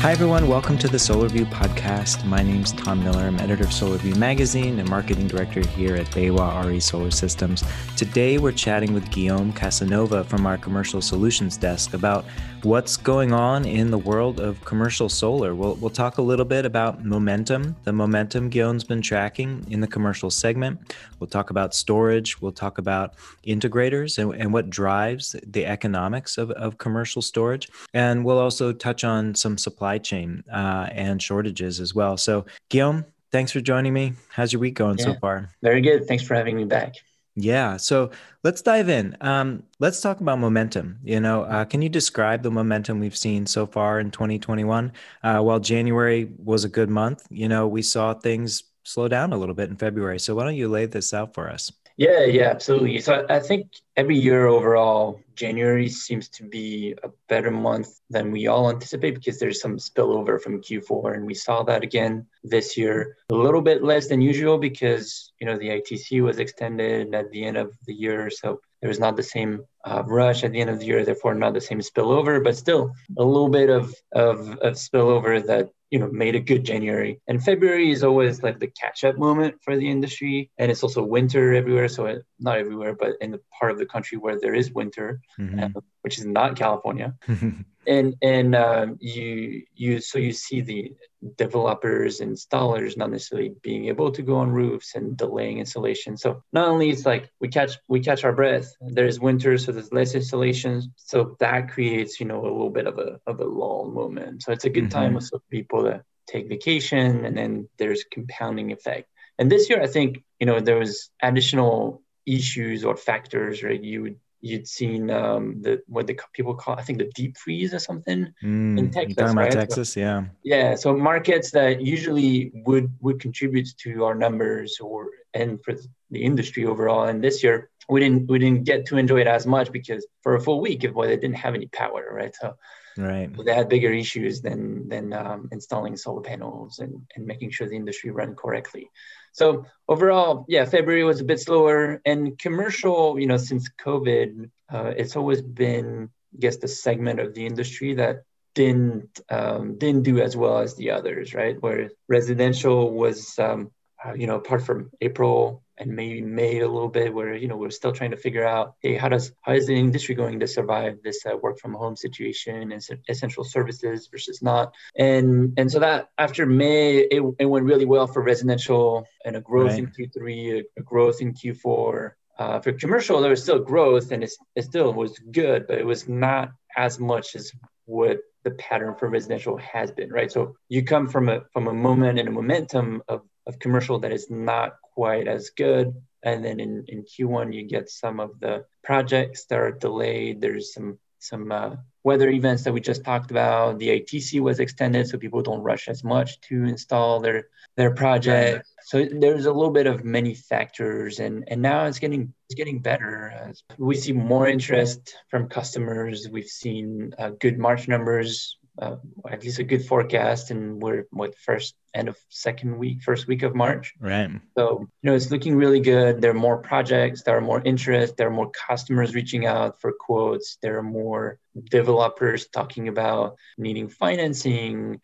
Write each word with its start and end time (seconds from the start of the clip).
Hi, 0.00 0.12
everyone. 0.12 0.48
Welcome 0.48 0.78
to 0.78 0.88
the 0.88 0.96
SolarView 0.96 1.44
podcast. 1.50 2.24
My 2.24 2.42
name 2.42 2.62
is 2.62 2.72
Tom 2.72 3.04
Miller. 3.04 3.20
I'm 3.20 3.38
editor 3.38 3.64
of 3.64 3.68
SolarView 3.68 4.16
magazine 4.16 4.78
and 4.78 4.88
marketing 4.88 5.28
director 5.28 5.60
here 5.60 5.94
at 5.94 6.06
BayWa 6.06 6.64
RE 6.64 6.80
Solar 6.80 7.10
Systems. 7.10 7.62
Today, 7.98 8.38
we're 8.38 8.50
chatting 8.50 8.94
with 8.94 9.10
Guillaume 9.10 9.52
Casanova 9.52 10.24
from 10.24 10.46
our 10.46 10.56
commercial 10.56 11.02
solutions 11.02 11.58
desk 11.58 11.92
about 11.92 12.24
what's 12.62 12.96
going 12.96 13.32
on 13.32 13.66
in 13.66 13.90
the 13.90 13.98
world 13.98 14.40
of 14.40 14.62
commercial 14.64 15.10
solar. 15.10 15.54
We'll, 15.54 15.74
we'll 15.76 15.90
talk 15.90 16.16
a 16.16 16.22
little 16.22 16.44
bit 16.46 16.64
about 16.64 17.04
momentum, 17.04 17.76
the 17.84 17.92
momentum 17.92 18.48
Guillaume's 18.48 18.84
been 18.84 19.02
tracking 19.02 19.66
in 19.70 19.80
the 19.80 19.86
commercial 19.86 20.30
segment. 20.30 20.94
We'll 21.18 21.28
talk 21.28 21.50
about 21.50 21.74
storage. 21.74 22.40
We'll 22.40 22.52
talk 22.52 22.78
about 22.78 23.14
integrators 23.46 24.18
and, 24.18 24.34
and 24.34 24.52
what 24.52 24.70
drives 24.70 25.36
the 25.46 25.66
economics 25.66 26.38
of, 26.38 26.50
of 26.52 26.78
commercial 26.78 27.20
storage. 27.20 27.68
And 27.92 28.24
we'll 28.24 28.38
also 28.38 28.72
touch 28.72 29.04
on 29.04 29.34
some 29.34 29.58
supply 29.58 29.89
supply 29.90 29.98
chain 29.98 30.44
uh, 30.52 30.88
and 30.92 31.20
shortages 31.20 31.80
as 31.80 31.94
well. 31.94 32.16
So, 32.16 32.46
Guillaume, 32.68 33.04
thanks 33.32 33.52
for 33.52 33.60
joining 33.60 33.92
me. 33.92 34.12
How's 34.28 34.52
your 34.52 34.60
week 34.60 34.74
going 34.74 34.98
yeah, 34.98 35.04
so 35.04 35.14
far? 35.14 35.50
Very 35.62 35.80
good. 35.80 36.06
Thanks 36.06 36.24
for 36.24 36.34
having 36.34 36.56
me 36.56 36.64
back. 36.64 36.94
Yeah. 37.36 37.76
So 37.76 38.10
let's 38.42 38.60
dive 38.60 38.88
in. 38.88 39.16
Um, 39.20 39.62
let's 39.78 40.00
talk 40.00 40.20
about 40.20 40.38
momentum. 40.38 40.98
You 41.02 41.20
know, 41.20 41.44
uh, 41.44 41.64
can 41.64 41.80
you 41.80 41.88
describe 41.88 42.42
the 42.42 42.50
momentum 42.50 43.00
we've 43.00 43.16
seen 43.16 43.46
so 43.46 43.66
far 43.66 44.00
in 44.00 44.10
2021? 44.10 44.92
Uh, 45.22 45.40
while 45.40 45.60
January 45.60 46.30
was 46.36 46.64
a 46.64 46.68
good 46.68 46.90
month, 46.90 47.26
you 47.30 47.48
know, 47.48 47.68
we 47.68 47.82
saw 47.82 48.14
things 48.14 48.64
slow 48.84 49.08
down 49.08 49.32
a 49.32 49.36
little 49.36 49.54
bit 49.54 49.70
in 49.70 49.76
February. 49.76 50.18
So 50.18 50.34
why 50.34 50.44
don't 50.44 50.56
you 50.56 50.68
lay 50.68 50.86
this 50.86 51.14
out 51.14 51.34
for 51.34 51.48
us? 51.48 51.70
Yeah, 52.00 52.24
yeah, 52.24 52.48
absolutely. 52.48 52.98
So 53.02 53.26
I 53.28 53.40
think 53.40 53.72
every 53.94 54.16
year 54.16 54.46
overall, 54.46 55.20
January 55.34 55.90
seems 55.90 56.30
to 56.30 56.44
be 56.44 56.94
a 57.02 57.10
better 57.28 57.50
month 57.50 58.00
than 58.08 58.30
we 58.30 58.46
all 58.46 58.70
anticipate 58.70 59.16
because 59.16 59.38
there's 59.38 59.60
some 59.60 59.76
spillover 59.76 60.40
from 60.40 60.62
Q4, 60.62 61.16
and 61.16 61.26
we 61.26 61.34
saw 61.34 61.62
that 61.64 61.82
again 61.82 62.26
this 62.42 62.74
year. 62.74 63.18
A 63.28 63.34
little 63.34 63.60
bit 63.60 63.84
less 63.84 64.08
than 64.08 64.22
usual 64.22 64.56
because 64.56 65.30
you 65.42 65.46
know 65.46 65.58
the 65.58 65.68
ITC 65.68 66.22
was 66.22 66.38
extended 66.38 67.14
at 67.14 67.30
the 67.32 67.44
end 67.44 67.58
of 67.58 67.74
the 67.84 67.92
year, 67.92 68.30
so 68.30 68.62
there 68.80 68.88
was 68.88 68.98
not 68.98 69.14
the 69.14 69.22
same 69.22 69.66
uh, 69.84 70.02
rush 70.06 70.44
at 70.44 70.52
the 70.52 70.60
end 70.60 70.70
of 70.70 70.78
the 70.78 70.86
year, 70.86 71.04
therefore 71.04 71.34
not 71.34 71.54
the 71.54 71.60
same 71.60 71.80
spillover, 71.80 72.42
but 72.42 72.56
still 72.56 72.92
a 73.18 73.24
little 73.24 73.48
bit 73.48 73.70
of 73.70 73.94
of, 74.12 74.50
of 74.58 74.74
spillover 74.74 75.44
that 75.46 75.70
you 75.90 75.98
know 75.98 76.08
made 76.10 76.34
a 76.34 76.40
good 76.40 76.64
January. 76.64 77.20
And 77.26 77.42
February 77.42 77.90
is 77.90 78.04
always 78.04 78.42
like 78.42 78.60
the 78.60 78.68
catch 78.68 79.04
up 79.04 79.16
moment 79.16 79.56
for 79.62 79.76
the 79.76 79.90
industry, 79.90 80.50
and 80.58 80.70
it's 80.70 80.82
also 80.82 81.02
winter 81.02 81.54
everywhere. 81.54 81.88
So 81.88 82.06
it, 82.06 82.24
not 82.38 82.58
everywhere, 82.58 82.94
but 82.94 83.12
in 83.20 83.30
the 83.30 83.40
part 83.58 83.72
of 83.72 83.78
the 83.78 83.86
country 83.86 84.18
where 84.18 84.38
there 84.38 84.54
is 84.54 84.72
winter, 84.72 85.20
mm-hmm. 85.38 85.76
uh, 85.76 85.80
which 86.02 86.18
is 86.18 86.26
not 86.26 86.56
California. 86.56 87.14
and 87.90 88.14
and 88.22 88.54
um, 88.54 88.96
you 89.00 89.64
you 89.74 90.00
so 90.00 90.18
you 90.18 90.32
see 90.32 90.60
the 90.60 90.94
developers 91.36 92.20
installers 92.20 92.96
not 92.96 93.10
necessarily 93.10 93.52
being 93.62 93.86
able 93.86 94.12
to 94.12 94.22
go 94.22 94.36
on 94.36 94.52
roofs 94.52 94.94
and 94.94 95.16
delaying 95.16 95.58
installation. 95.58 96.16
So 96.16 96.42
not 96.52 96.68
only 96.68 96.88
it's 96.90 97.04
like 97.04 97.30
we 97.40 97.48
catch 97.48 97.72
we 97.88 98.00
catch 98.00 98.24
our 98.24 98.32
breath 98.32 98.72
there's 98.80 99.20
winter 99.20 99.58
so 99.58 99.72
there's 99.72 99.92
less 99.92 100.14
installations 100.14 100.88
so 100.96 101.36
that 101.40 101.70
creates 101.70 102.20
you 102.20 102.26
know 102.26 102.40
a 102.40 102.52
little 102.56 102.70
bit 102.70 102.86
of 102.86 102.98
a 102.98 103.20
of 103.26 103.40
a 103.40 103.44
lull 103.44 103.90
moment. 103.90 104.42
So 104.44 104.52
it's 104.52 104.64
a 104.64 104.70
good 104.70 104.84
mm-hmm. 104.84 105.16
time 105.16 105.20
for 105.20 105.40
people 105.50 105.82
to 105.82 106.04
take 106.28 106.48
vacation 106.48 107.24
and 107.26 107.36
then 107.36 107.68
there's 107.76 108.04
compounding 108.04 108.70
effect. 108.70 109.08
And 109.36 109.50
this 109.50 109.68
year 109.68 109.82
i 109.82 109.88
think 109.88 110.22
you 110.38 110.46
know 110.46 110.60
there 110.60 110.78
was 110.78 111.10
additional 111.20 112.02
issues 112.24 112.84
or 112.84 112.96
factors 112.96 113.64
right? 113.64 113.82
You 113.82 114.02
would 114.02 114.16
you'd 114.40 114.66
seen 114.66 115.10
um, 115.10 115.60
the 115.62 115.82
what 115.86 116.06
the 116.06 116.18
people 116.32 116.54
call 116.54 116.78
I 116.78 116.82
think 116.82 116.98
the 116.98 117.10
deep 117.14 117.36
freeze 117.36 117.74
or 117.74 117.78
something 117.78 118.32
mm, 118.42 118.78
in 118.78 118.90
Texas. 118.90 119.34
Right? 119.34 119.50
Texas, 119.50 119.92
so, 119.92 120.00
yeah. 120.00 120.24
Yeah, 120.42 120.74
so 120.74 120.96
markets 120.96 121.50
that 121.52 121.80
usually 121.80 122.52
would 122.66 122.92
would 123.00 123.20
contribute 123.20 123.68
to 123.78 124.04
our 124.04 124.14
numbers 124.14 124.78
or 124.80 125.08
and 125.34 125.62
for 125.64 125.74
the 126.10 126.22
industry 126.22 126.64
overall. 126.64 127.04
And 127.04 127.22
this 127.22 127.42
year 127.42 127.70
we 127.88 128.00
didn't 128.00 128.28
we 128.30 128.38
didn't 128.38 128.64
get 128.64 128.86
to 128.86 128.96
enjoy 128.96 129.20
it 129.20 129.26
as 129.26 129.46
much 129.46 129.72
because 129.72 130.06
for 130.22 130.34
a 130.34 130.40
full 130.40 130.60
week, 130.60 130.86
well, 130.94 131.08
they 131.08 131.16
didn't 131.16 131.36
have 131.36 131.54
any 131.54 131.66
power, 131.66 132.08
right? 132.12 132.34
So 132.34 132.56
right 132.96 133.30
they 133.44 133.54
had 133.54 133.68
bigger 133.68 133.92
issues 133.92 134.40
than 134.40 134.88
than 134.88 135.12
um, 135.12 135.48
installing 135.52 135.96
solar 135.96 136.22
panels 136.22 136.80
and, 136.80 137.00
and 137.14 137.24
making 137.24 137.50
sure 137.50 137.68
the 137.68 137.76
industry 137.76 138.10
ran 138.10 138.34
correctly 138.34 138.90
so 139.32 139.66
overall, 139.88 140.44
yeah, 140.48 140.64
February 140.64 141.04
was 141.04 141.20
a 141.20 141.24
bit 141.24 141.40
slower. 141.40 142.00
And 142.04 142.38
commercial, 142.38 143.18
you 143.18 143.26
know, 143.26 143.36
since 143.36 143.70
COVID, 143.84 144.50
uh, 144.72 144.92
it's 144.96 145.16
always 145.16 145.42
been, 145.42 146.10
I 146.34 146.38
guess, 146.38 146.56
the 146.56 146.68
segment 146.68 147.20
of 147.20 147.34
the 147.34 147.46
industry 147.46 147.94
that 147.94 148.24
didn't 148.54 149.20
um, 149.28 149.78
didn't 149.78 150.02
do 150.02 150.20
as 150.20 150.36
well 150.36 150.58
as 150.58 150.74
the 150.76 150.90
others, 150.90 151.34
right? 151.34 151.60
Where 151.62 151.90
residential 152.08 152.92
was, 152.92 153.38
um, 153.38 153.70
uh, 154.04 154.14
you 154.14 154.26
know, 154.26 154.36
apart 154.36 154.64
from 154.64 154.90
April 155.00 155.62
and 155.76 155.94
maybe 155.94 156.20
May 156.20 156.60
a 156.60 156.68
little 156.68 156.88
bit, 156.88 157.12
where 157.12 157.34
you 157.34 157.48
know 157.48 157.56
we're 157.56 157.70
still 157.70 157.92
trying 157.92 158.12
to 158.12 158.16
figure 158.16 158.46
out, 158.46 158.74
hey, 158.80 158.94
how 158.94 159.08
does 159.08 159.32
how 159.42 159.52
is 159.52 159.66
the 159.66 159.74
industry 159.74 160.14
going 160.14 160.40
to 160.40 160.46
survive 160.46 160.98
this 161.02 161.24
uh, 161.26 161.36
work 161.36 161.58
from 161.58 161.74
home 161.74 161.96
situation 161.96 162.72
and 162.72 162.82
essential 163.08 163.44
services 163.44 164.08
versus 164.10 164.42
not? 164.42 164.74
And 164.96 165.54
and 165.58 165.70
so 165.70 165.80
that 165.80 166.08
after 166.18 166.46
May, 166.46 166.98
it, 166.98 167.22
it 167.38 167.46
went 167.46 167.66
really 167.66 167.86
well 167.86 168.06
for 168.06 168.22
residential 168.22 169.06
and 169.24 169.36
a 169.36 169.40
growth 169.40 169.72
right. 169.72 169.78
in 169.78 169.86
Q3, 169.88 170.60
a, 170.60 170.80
a 170.80 170.82
growth 170.82 171.20
in 171.20 171.34
Q4. 171.34 172.12
Uh, 172.38 172.58
for 172.60 172.72
commercial, 172.72 173.20
there 173.20 173.30
was 173.30 173.42
still 173.42 173.58
growth 173.58 174.12
and 174.12 174.24
it 174.24 174.32
still 174.62 174.94
was 174.94 175.18
good, 175.30 175.66
but 175.66 175.76
it 175.76 175.84
was 175.84 176.08
not 176.08 176.52
as 176.74 176.98
much 176.98 177.36
as 177.36 177.52
what 177.84 178.20
the 178.44 178.50
pattern 178.52 178.94
for 178.94 179.08
residential 179.08 179.56
has 179.58 179.90
been, 179.90 180.10
right? 180.10 180.32
So 180.32 180.56
you 180.68 180.82
come 180.84 181.08
from 181.08 181.28
a 181.28 181.42
from 181.52 181.68
a 181.68 181.74
moment 181.74 182.18
and 182.18 182.28
a 182.28 182.32
momentum 182.32 183.02
of, 183.08 183.22
of 183.46 183.58
commercial 183.58 183.98
that 184.00 184.12
is 184.12 184.30
not 184.30 184.76
quite 184.94 185.28
as 185.28 185.50
good. 185.50 185.94
And 186.22 186.44
then 186.44 186.60
in, 186.60 186.84
in 186.88 187.04
Q1, 187.04 187.54
you 187.54 187.62
get 187.66 187.88
some 187.88 188.20
of 188.20 188.38
the 188.40 188.64
projects 188.84 189.46
that 189.46 189.58
are 189.58 189.72
delayed. 189.72 190.40
There's 190.40 190.74
some 190.74 190.98
some 191.22 191.52
uh, 191.52 191.76
weather 192.02 192.30
events 192.30 192.64
that 192.64 192.72
we 192.72 192.80
just 192.80 193.04
talked 193.04 193.30
about. 193.30 193.78
The 193.78 194.00
ITC 194.00 194.40
was 194.40 194.58
extended, 194.58 195.06
so 195.06 195.18
people 195.18 195.42
don't 195.42 195.60
rush 195.60 195.88
as 195.88 196.02
much 196.02 196.40
to 196.42 196.64
install 196.64 197.20
their 197.20 197.48
their 197.76 197.94
project. 197.94 198.66
So 198.82 199.04
there's 199.04 199.46
a 199.46 199.52
little 199.52 199.72
bit 199.72 199.86
of 199.86 200.04
many 200.04 200.34
factors, 200.34 201.20
and 201.20 201.44
and 201.48 201.62
now 201.62 201.84
it's 201.84 201.98
getting 201.98 202.32
it's 202.48 202.56
getting 202.56 202.80
better. 202.80 203.52
we 203.78 203.94
see 203.94 204.12
more 204.12 204.48
interest 204.48 205.14
from 205.28 205.48
customers. 205.48 206.28
We've 206.30 206.44
seen 206.44 207.14
uh, 207.18 207.30
good 207.38 207.58
March 207.58 207.86
numbers 207.86 208.56
uh, 208.80 208.96
at 209.30 209.42
least 209.42 209.58
a 209.58 209.64
good 209.64 209.84
forecast 209.84 210.50
and 210.50 210.82
we're 210.82 211.06
what 211.10 211.36
first 211.38 211.74
end 211.94 212.08
of 212.08 212.16
second 212.28 212.78
week 212.78 213.02
first 213.02 213.26
week 213.26 213.42
of 213.42 213.54
march. 213.54 213.94
Right. 214.00 214.30
So 214.56 214.80
you 214.80 215.10
know 215.10 215.14
it's 215.14 215.30
looking 215.30 215.56
really 215.56 215.80
good. 215.80 216.20
There 216.20 216.30
are 216.30 216.34
more 216.34 216.58
projects 216.58 217.22
there 217.22 217.36
are 217.36 217.40
more 217.40 217.62
interest 217.64 218.16
there 218.16 218.28
are 218.28 218.32
more 218.40 218.50
customers 218.50 219.14
reaching 219.14 219.46
out 219.46 219.80
for 219.80 219.92
quotes 219.92 220.58
there 220.62 220.78
are 220.78 220.82
more 220.82 221.38
developers 221.70 222.46
talking 222.48 222.88
about 222.88 223.36
needing 223.58 223.88
financing 223.88 225.00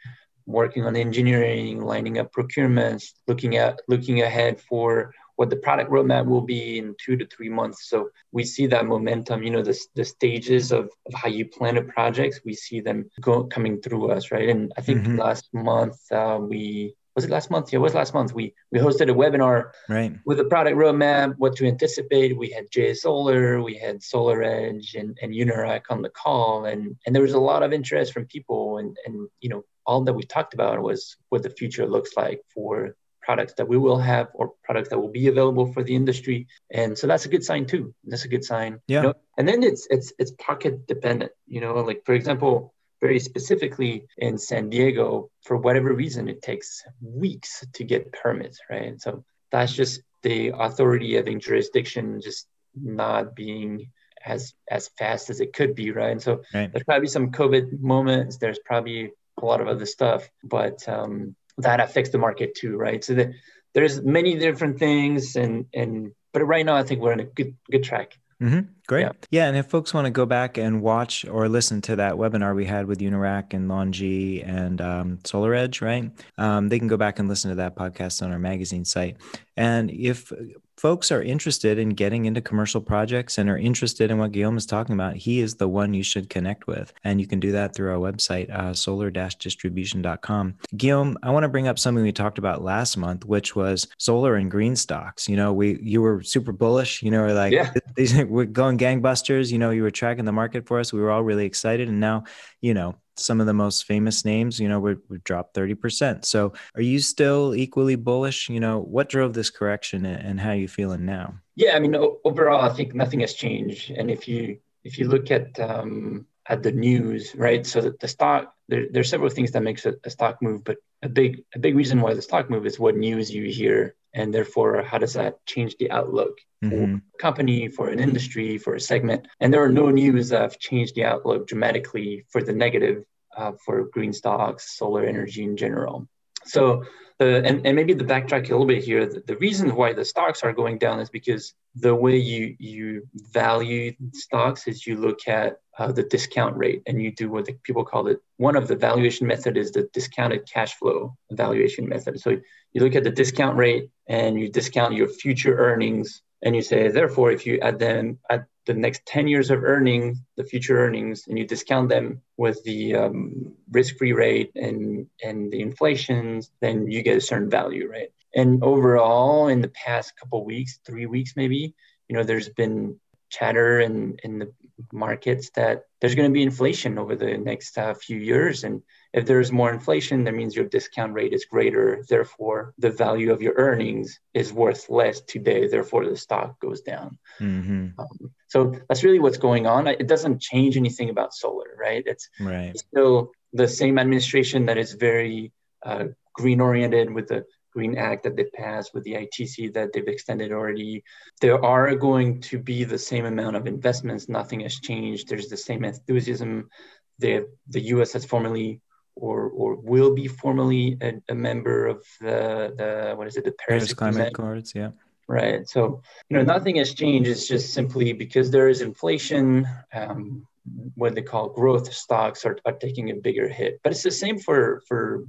working 0.47 0.84
on 0.87 0.97
engineering 0.97 1.81
lining 1.81 2.19
up 2.19 2.32
procurements 2.32 3.12
looking 3.26 3.56
at 3.56 3.81
looking 3.88 4.22
ahead 4.22 4.60
for 4.60 5.12
what 5.37 5.51
the 5.51 5.57
product 5.57 5.91
roadmap 5.91 6.27
will 6.27 6.41
be 6.41 6.79
in 6.79 6.95
two 6.99 7.17
to 7.17 7.27
three 7.27 7.49
months. 7.49 7.89
So 7.89 8.11
we 8.33 8.45
see 8.45 8.67
that 8.67 8.87
momentum, 8.87 9.43
you 9.43 9.51
know, 9.51 9.63
the, 9.63 9.79
the 9.95 10.05
stages 10.05 10.73
of, 10.73 10.91
of 11.07 11.15
how 11.15 11.29
you 11.29 11.47
plan 11.47 11.77
a 11.77 11.83
project, 11.83 12.41
we 12.45 12.55
see 12.55 12.81
them 12.81 13.11
go, 13.21 13.45
coming 13.45 13.81
through 13.81 14.11
us, 14.11 14.31
right? 14.33 14.49
And 14.49 14.73
I 14.77 14.81
think 14.81 15.03
mm-hmm. 15.03 15.19
last 15.19 15.49
month 15.53 15.97
uh, 16.11 16.39
we, 16.41 16.97
was 17.15 17.25
it 17.25 17.31
last 17.31 17.51
month? 17.51 17.73
Yeah, 17.73 17.79
it 17.79 17.83
was 17.83 17.95
last 17.95 18.13
month. 18.13 18.35
We 18.35 18.55
we 18.71 18.79
hosted 18.79 19.11
a 19.11 19.15
webinar 19.15 19.71
right. 19.89 20.13
with 20.27 20.39
a 20.39 20.45
product 20.45 20.77
roadmap, 20.77 21.35
what 21.39 21.57
to 21.57 21.67
anticipate. 21.67 22.37
We 22.37 22.51
had 22.51 22.71
JA 22.71 22.93
Solar, 22.93 23.63
we 23.63 23.75
had 23.75 24.03
Solar 24.03 24.43
Edge 24.43 24.95
and, 24.95 25.17
and 25.23 25.33
Unirac 25.33 25.85
on 25.89 26.03
the 26.03 26.11
call. 26.11 26.67
And 26.67 26.94
and 27.06 27.15
there 27.15 27.23
was 27.23 27.32
a 27.32 27.41
lot 27.41 27.62
of 27.62 27.73
interest 27.73 28.12
from 28.12 28.27
people 28.27 28.77
and 28.77 28.99
and 29.06 29.29
you 29.41 29.49
know, 29.49 29.65
all 29.87 30.03
that 30.05 30.12
we 30.12 30.25
talked 30.25 30.53
about 30.53 30.82
was 30.82 31.17
what 31.31 31.43
the 31.43 31.49
future 31.49 31.87
looks 31.87 32.11
like 32.19 32.43
for 32.53 32.94
products 33.26 33.55
that 33.55 33.69
we 33.69 33.76
will 33.76 33.99
have 33.99 34.28
or 34.34 34.52
products 34.62 34.88
that 34.90 34.99
will 35.00 35.11
be 35.20 35.26
available 35.26 35.67
for 35.73 35.82
the 35.82 35.94
industry. 35.94 36.46
And 36.70 36.96
so 36.96 37.08
that's 37.08 37.26
a 37.26 37.28
good 37.28 37.44
sign 37.44 37.67
too. 37.67 37.93
That's 38.05 38.25
a 38.25 38.28
good 38.28 38.44
sign 38.44 38.78
yeah. 38.87 39.02
you 39.02 39.08
know? 39.08 39.14
and 39.37 39.46
then 39.49 39.64
it's 39.64 39.87
it's 39.90 40.12
it's 40.20 40.32
pocket 40.49 40.87
dependent 40.87 41.32
you 41.49 41.61
know? 41.61 41.75
Like 41.75 42.02
for 42.06 42.14
example 42.14 42.73
very 43.00 43.19
specifically 43.19 43.94
in 44.17 44.38
san 44.38 44.70
diego 44.70 45.28
for 45.43 45.56
whatever 45.58 45.93
reason 45.93 46.28
it 46.28 46.40
takes 46.40 46.82
weeks 47.02 47.67
to 47.75 47.82
get 47.84 48.12
permits 48.12 48.61
right? 48.70 49.00
So 49.02 49.25
that's 49.50 49.75
just 49.75 50.00
the 50.22 50.52
authority 50.67 51.17
having 51.17 51.40
jurisdiction 51.40 52.20
just 52.22 52.46
not 52.75 53.34
being 53.34 53.90
as 54.25 54.55
as 54.70 54.88
fast 54.99 55.31
as 55.31 55.40
it 55.40 55.52
could 55.52 55.75
be 55.75 55.90
right? 55.90 56.12
And 56.12 56.22
so 56.22 56.43
right. 56.55 56.70
there's 56.70 56.84
probably 56.90 57.08
some 57.08 57.32
covid 57.32 57.81
moments 57.81 58.37
there's 58.37 58.61
probably 58.70 59.11
a 59.43 59.44
lot 59.44 59.61
of 59.61 59.67
other 59.67 59.87
stuff 59.96 60.22
but 60.44 60.88
um 60.88 61.34
that 61.58 61.81
affects 61.81 62.11
the 62.11 62.19
market 62.19 62.55
too, 62.55 62.76
right? 62.76 63.03
So 63.05 63.14
the, 63.14 63.35
there's 63.75 64.03
many 64.03 64.37
different 64.38 64.79
things, 64.79 65.37
and 65.37 65.67
and 65.75 66.12
but 66.32 66.43
right 66.43 66.64
now 66.64 66.76
I 66.76 66.82
think 66.82 67.00
we're 67.00 67.12
on 67.12 67.20
a 67.20 67.25
good 67.25 67.56
good 67.70 67.85
track. 67.85 68.19
Mm-hmm. 68.43 68.70
Great. 68.87 69.03
Yeah. 69.03 69.12
yeah. 69.31 69.47
And 69.47 69.56
if 69.56 69.67
folks 69.67 69.93
want 69.93 70.06
to 70.06 70.11
go 70.11 70.27
back 70.27 70.59
and 70.59 70.81
watch 70.81 71.25
or 71.25 71.49
listen 71.49 71.81
to 71.83 71.97
that 71.97 72.15
webinar 72.15 72.55
we 72.55 72.65
had 72.65 72.87
with 72.87 73.00
Unirac 73.00 73.53
and 73.53 73.69
LONGi 73.69 74.47
and 74.47 74.81
um, 74.81 75.19
SolarEdge, 75.19 75.81
right? 75.81 76.11
Um, 76.38 76.69
they 76.69 76.79
can 76.79 76.88
go 76.88 76.97
back 76.97 77.19
and 77.19 77.29
listen 77.29 77.50
to 77.50 77.56
that 77.56 77.77
podcast 77.77 78.23
on 78.23 78.33
our 78.33 78.38
magazine 78.38 78.85
site. 78.85 79.17
And 79.56 79.91
if 79.91 80.33
folks 80.77 81.11
are 81.11 81.23
interested 81.23 81.79
in 81.79 81.91
getting 81.91 82.27
into 82.27 82.41
commercial 82.41 82.81
projects 82.81 83.38
and 83.38 83.49
are 83.49 83.56
interested 83.56 84.11
in 84.11 84.19
what 84.19 84.33
Guillaume 84.33 84.59
is 84.59 84.67
talking 84.67 84.94
about, 84.94 85.17
he 85.17 85.41
is 85.41 85.55
the 85.55 85.69
one 85.69 85.94
you 85.94 86.03
should 86.03 86.29
connect 86.29 86.67
with. 86.67 86.93
And 87.03 87.21
you 87.21 87.27
can 87.27 87.41
do 87.41 87.53
that 87.53 87.75
through 87.75 87.91
our 87.91 88.12
website, 88.12 88.50
uh, 88.50 88.75
solar-distribution.com. 88.75 90.55
Guillaume, 90.77 91.19
I 91.23 91.31
want 91.31 91.44
to 91.44 91.49
bring 91.49 91.69
up 91.69 91.79
something 91.79 92.05
we 92.05 92.12
talked 92.12 92.39
about 92.39 92.62
last 92.62 92.97
month, 92.97 93.25
which 93.25 93.56
was 93.56 93.89
solar 93.99 94.37
and 94.37 94.50
green 94.50 94.77
stocks. 94.77 95.29
You 95.29 95.37
know, 95.37 95.53
we 95.53 95.79
you 95.81 96.03
were 96.03 96.23
super 96.23 96.53
bullish, 96.53 97.03
you 97.03 97.11
know, 97.11 97.27
like 97.32 97.53
yeah. 97.53 97.73
we're 98.25 98.44
going 98.44 98.75
gangbusters, 98.78 99.50
you 99.50 99.58
know, 99.58 99.70
you 99.70 99.82
were 99.82 99.90
tracking 99.90 100.25
the 100.25 100.32
market 100.32 100.67
for 100.67 100.78
us. 100.78 100.93
We 100.93 101.00
were 101.00 101.11
all 101.11 101.23
really 101.23 101.46
excited. 101.46 101.88
And 101.88 102.00
now, 102.00 102.25
you 102.61 102.75
know, 102.75 102.96
some 103.17 103.40
of 103.40 103.46
the 103.46 103.55
most 103.55 103.84
famous 103.84 104.25
names, 104.25 104.61
you 104.61 104.69
know, 104.69 104.78
we 104.78 104.96
we 105.08 105.19
dropped 105.19 105.55
30%. 105.55 106.25
So 106.25 106.52
are 106.75 106.82
you 106.82 106.99
still 106.99 107.55
equally 107.55 107.96
bullish? 107.96 108.49
You 108.49 108.61
know, 108.61 108.81
what 108.81 109.08
drove 109.08 109.32
this 109.32 109.50
correction 109.50 110.05
and 110.05 110.38
how 110.40 110.50
are 110.50 110.56
you 110.56 110.69
feeling 110.69 111.06
now? 111.06 111.34
Yeah, 111.55 111.76
I 111.76 111.78
mean, 111.78 111.96
overall, 112.25 112.61
I 112.61 112.75
think 112.75 112.94
nothing 112.94 113.20
has 113.20 113.34
changed. 113.34 113.90
And 113.90 114.11
if 114.11 114.28
you 114.28 114.58
if 114.84 114.99
you 114.99 115.08
look 115.08 115.31
at 115.31 115.58
um, 115.58 116.26
at 116.49 116.62
the 116.62 116.72
news, 116.72 117.34
right? 117.34 117.67
So 117.67 117.93
the 117.99 118.08
stock, 118.08 118.55
there, 118.69 118.87
there's 118.90 119.11
several 119.11 119.31
things 119.31 119.50
that 119.52 119.62
makes 119.62 119.84
a, 119.87 119.94
a, 120.05 120.11
stock 120.11 120.40
move, 120.40 120.62
but 120.64 120.76
a 121.02 121.08
big 121.08 121.43
a 121.55 121.58
big 121.58 121.75
reason 121.75 122.00
why 122.00 122.14
the 122.14 122.22
stock 122.22 122.50
move 122.50 122.67
is 122.67 122.79
what 122.79 122.96
news 122.96 123.34
you 123.34 123.44
hear, 123.50 123.96
and 124.17 124.35
therefore 124.35 124.83
how 124.83 124.99
does 124.99 125.15
that 125.15 125.45
change 125.47 125.77
the 125.77 125.91
outlook 125.91 126.39
mm-hmm. 126.65 126.71
for 126.71 126.85
a 126.85 127.19
company, 127.21 127.69
for 127.69 127.89
an 127.89 128.01
industry, 128.01 128.59
for 128.59 128.75
a 128.75 128.81
segment? 128.81 129.29
And 129.41 129.53
there 129.53 129.63
are 129.63 129.77
no 129.83 129.91
news 129.91 130.31
that 130.31 130.41
have 130.41 130.59
changed 130.59 130.95
the 130.95 131.05
outlook 131.05 131.47
dramatically 131.47 132.25
for 132.31 132.43
the 132.43 132.53
negative 132.53 133.05
uh, 133.37 133.53
for 133.65 133.85
green 133.85 134.15
stocks, 134.15 134.77
solar 134.77 135.05
energy 135.05 135.45
in 135.45 135.57
general. 135.57 136.09
So 136.45 136.85
uh, 137.19 137.25
and, 137.25 137.67
and 137.67 137.75
maybe 137.77 137.95
the 137.95 138.05
backtrack 138.05 138.45
a 138.45 138.53
little 138.53 138.67
bit 138.67 138.85
here, 138.85 139.07
the, 139.07 139.21
the, 139.21 139.39
reason 139.39 139.75
why 139.75 139.95
the 139.95 140.05
stocks 140.05 140.43
are 140.43 140.53
going 140.53 140.77
down 140.77 141.01
is 141.01 141.09
because 141.09 141.55
the 141.75 141.95
way 141.95 142.19
you, 142.19 142.55
you 142.59 143.09
value 143.15 143.95
stocks 144.13 144.69
is 144.69 144.87
you 144.87 144.97
look 144.99 145.27
at 145.27 145.61
uh, 145.78 145.93
the 145.93 146.02
discount 146.02 146.56
rate 146.56 146.82
and 146.87 147.02
you 147.02 147.12
do 147.12 147.31
what 147.31 147.44
the, 147.44 147.52
people 147.62 147.84
call 147.84 148.06
it. 148.06 148.20
One 148.38 148.56
of 148.56 148.69
the 148.69 148.76
valuation 148.76 149.26
method 149.26 149.56
is 149.56 149.73
the 149.73 149.88
discounted 149.93 150.49
cash 150.50 150.75
flow 150.75 151.17
valuation 151.31 151.88
method. 151.88 152.20
So 152.20 152.38
you 152.73 152.81
look 152.82 152.94
at 152.94 153.05
the 153.05 153.11
discount 153.11 153.56
rate 153.56 153.90
and 154.08 154.38
you 154.38 154.49
discount 154.49 154.94
your 154.94 155.08
future 155.08 155.56
earnings 155.56 156.23
and 156.43 156.55
you 156.55 156.62
say, 156.62 156.88
therefore, 156.88 157.31
if 157.31 157.46
you 157.46 157.58
add 157.61 157.78
them, 157.78 158.19
at 158.31 158.46
the 158.67 158.75
next 158.75 159.06
10 159.06 159.28
years 159.28 159.50
of 159.50 159.64
earnings, 159.64 160.19
the 160.37 160.44
future 160.44 160.78
earnings, 160.78 161.26
and 161.28 161.38
you 161.38 161.46
discount 161.46 161.88
them 161.88 162.20
with 162.37 162.62
the 162.64 162.94
um, 162.94 163.55
risk-free 163.70 164.12
rate 164.12 164.52
and, 164.55 165.06
and 165.25 165.50
the 165.52 165.61
inflations, 165.61 166.50
then 166.61 166.90
you 166.90 167.02
get 167.02 167.17
a 167.17 167.20
certain 167.20 167.49
value, 167.49 167.88
right? 167.90 168.11
And 168.34 168.62
overall, 168.62 169.49
in 169.49 169.61
the 169.62 169.69
past 169.69 170.17
couple 170.17 170.44
weeks, 170.44 170.79
three 170.84 171.06
weeks 171.06 171.34
maybe, 171.37 171.75
you 172.08 172.17
know, 172.17 172.22
there's 172.22 172.50
been 172.50 172.99
chatter 173.37 173.81
in, 173.81 174.17
in 174.23 174.38
the 174.38 174.53
markets 174.93 175.50
that 175.50 175.85
there's 176.00 176.15
going 176.15 176.31
to 176.31 176.35
be 176.35 176.43
inflation 176.43 176.99
over 176.99 177.17
the 177.17 177.37
next 177.37 177.77
uh, 177.79 177.94
few 177.94 178.19
years. 178.19 178.65
And 178.65 178.83
if 179.12 179.27
there's 179.27 179.53
more 179.53 179.73
inflation, 179.73 180.25
that 180.25 180.35
means 180.35 180.55
your 180.55 180.67
discount 180.67 181.12
rate 181.15 181.33
is 181.33 181.44
greater. 181.44 182.05
Therefore, 182.09 182.75
the 182.79 182.91
value 182.91 183.33
of 183.33 183.43
your 183.43 183.55
earnings 183.56 184.21
is 184.35 184.53
worth 184.53 184.88
less 184.88 185.21
today. 185.21 185.69
Therefore, 185.69 186.05
the 186.05 186.17
stock 186.17 186.59
goes 186.61 186.83
down. 186.83 187.19
Mm-hmm. 187.41 187.99
Um, 187.99 188.31
so 188.49 188.75
that's 188.88 189.05
really 189.05 189.19
what's 189.19 189.39
going 189.39 189.67
on. 189.67 189.87
It 189.87 190.06
doesn't 190.06 190.41
change 190.41 190.77
anything 190.77 191.11
about 191.11 191.35
solar, 191.35 191.77
right? 191.79 192.05
It's, 192.06 192.29
right. 192.41 192.77
still 192.77 193.32
the 193.53 193.69
same 193.69 193.99
administration 193.99 194.67
that 194.67 194.79
is 194.79 194.93
very 194.93 195.53
uh, 195.85 196.05
green 196.35 196.61
oriented 196.61 197.12
with 197.12 197.29
the 197.29 197.44
Green 197.76 197.99
Act 197.99 198.23
that 198.25 198.37
they 198.37 198.44
passed, 198.44 198.94
with 198.94 199.05
the 199.05 199.12
ITC 199.25 199.75
that 199.75 199.93
they've 199.93 200.08
extended 200.08 200.50
already. 200.50 201.05
There 201.43 201.62
are 201.62 201.94
going 201.94 202.40
to 202.49 202.58
be 202.58 202.84
the 202.84 203.02
same 203.11 203.26
amount 203.26 203.55
of 203.55 203.67
investments. 203.67 204.31
Nothing 204.31 204.61
has 204.61 204.76
changed. 204.81 205.28
There's 205.28 205.49
the 205.49 205.58
same 205.58 205.84
enthusiasm. 205.84 206.70
The, 207.19 207.46
the 207.69 207.82
US 207.93 208.14
has 208.14 208.25
formally 208.25 208.81
or, 209.14 209.50
or 209.50 209.75
will 209.75 210.14
be 210.14 210.26
formally 210.26 210.96
a, 211.02 211.11
a 211.28 211.34
member 211.34 211.87
of 211.87 211.99
the, 212.23 212.73
the, 212.78 213.14
what 213.14 213.26
is 213.26 213.37
it, 213.37 213.44
the 213.44 213.52
Paris, 213.52 213.84
Paris 213.84 213.94
Climate 213.94 214.29
Accords, 214.29 214.72
yeah. 214.75 214.93
Right. 215.29 215.69
So, 215.69 216.00
you 216.31 216.38
know, 216.38 216.44
nothing 216.44 216.76
has 216.76 216.94
changed. 216.94 217.29
It's 217.29 217.46
just 217.46 217.75
simply 217.75 218.14
because 218.14 218.50
there 218.50 218.70
is 218.70 218.81
inflation, 218.81 219.69
um, 219.93 220.46
what 220.94 221.14
they 221.14 221.22
call 221.22 221.50
growth 221.50 221.93
stocks 221.93 222.46
are, 222.46 222.56
are 222.64 222.72
taking 222.72 223.11
a 223.11 223.17
bigger 223.17 223.49
hit. 223.49 223.81
But 223.82 223.93
it's 223.93 224.02
the 224.02 224.11
same 224.11 224.38
for, 224.38 224.82
for 224.88 225.26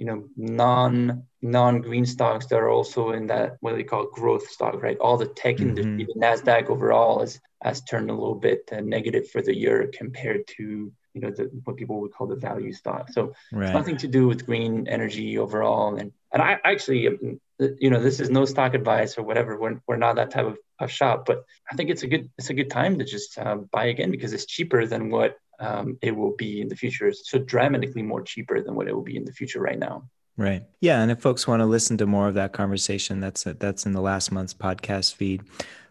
you 0.00 0.06
know 0.06 0.24
non 0.36 1.24
non 1.42 1.80
green 1.82 2.06
stocks 2.06 2.46
that 2.46 2.56
are 2.56 2.70
also 2.70 3.10
in 3.10 3.26
that 3.26 3.58
what 3.60 3.76
they 3.76 3.84
call 3.84 4.06
growth 4.06 4.48
stock 4.48 4.82
right 4.82 4.98
all 4.98 5.18
the 5.18 5.26
tech 5.26 5.56
mm-hmm. 5.56 5.68
industry 5.68 6.06
the 6.06 6.20
nasdaq 6.20 6.70
overall 6.70 7.20
has 7.20 7.38
has 7.62 7.82
turned 7.82 8.10
a 8.10 8.14
little 8.14 8.34
bit 8.34 8.68
uh, 8.72 8.80
negative 8.80 9.30
for 9.30 9.42
the 9.42 9.54
year 9.54 9.90
compared 9.92 10.46
to 10.56 10.90
you 11.12 11.20
know 11.20 11.30
the, 11.30 11.44
what 11.64 11.76
people 11.76 12.00
would 12.00 12.12
call 12.12 12.26
the 12.26 12.34
value 12.34 12.72
stock 12.72 13.10
so 13.12 13.34
right. 13.52 13.66
it's 13.66 13.74
nothing 13.74 13.98
to 13.98 14.08
do 14.08 14.26
with 14.26 14.46
green 14.46 14.88
energy 14.88 15.36
overall 15.36 15.94
and 15.96 16.12
and 16.32 16.42
i 16.42 16.58
actually 16.64 17.08
um, 17.08 17.38
you 17.78 17.90
know 17.90 18.02
this 18.02 18.20
is 18.20 18.30
no 18.30 18.46
stock 18.46 18.72
advice 18.72 19.18
or 19.18 19.22
whatever 19.22 19.60
we're, 19.60 19.78
we're 19.86 19.96
not 19.96 20.16
that 20.16 20.30
type 20.30 20.46
of, 20.46 20.56
of 20.78 20.90
shop 20.90 21.26
but 21.26 21.44
i 21.70 21.74
think 21.76 21.90
it's 21.90 22.04
a 22.04 22.06
good 22.06 22.30
it's 22.38 22.48
a 22.48 22.54
good 22.54 22.70
time 22.70 22.98
to 22.98 23.04
just 23.04 23.38
uh, 23.38 23.56
buy 23.70 23.84
again 23.86 24.10
because 24.10 24.32
it's 24.32 24.46
cheaper 24.46 24.86
than 24.86 25.10
what 25.10 25.36
um, 25.60 25.98
it 26.02 26.16
will 26.16 26.34
be 26.36 26.60
in 26.60 26.68
the 26.68 26.76
future. 26.76 27.12
So 27.12 27.38
dramatically 27.38 28.02
more 28.02 28.22
cheaper 28.22 28.62
than 28.62 28.74
what 28.74 28.88
it 28.88 28.94
will 28.94 29.02
be 29.02 29.16
in 29.16 29.24
the 29.24 29.32
future 29.32 29.60
right 29.60 29.78
now. 29.78 30.08
Right. 30.36 30.64
Yeah. 30.80 31.02
And 31.02 31.10
if 31.10 31.20
folks 31.20 31.46
want 31.46 31.60
to 31.60 31.66
listen 31.66 31.98
to 31.98 32.06
more 32.06 32.26
of 32.26 32.34
that 32.34 32.52
conversation, 32.52 33.20
that's 33.20 33.44
that's 33.44 33.84
in 33.84 33.92
the 33.92 34.00
last 34.00 34.32
month's 34.32 34.54
podcast 34.54 35.14
feed. 35.14 35.42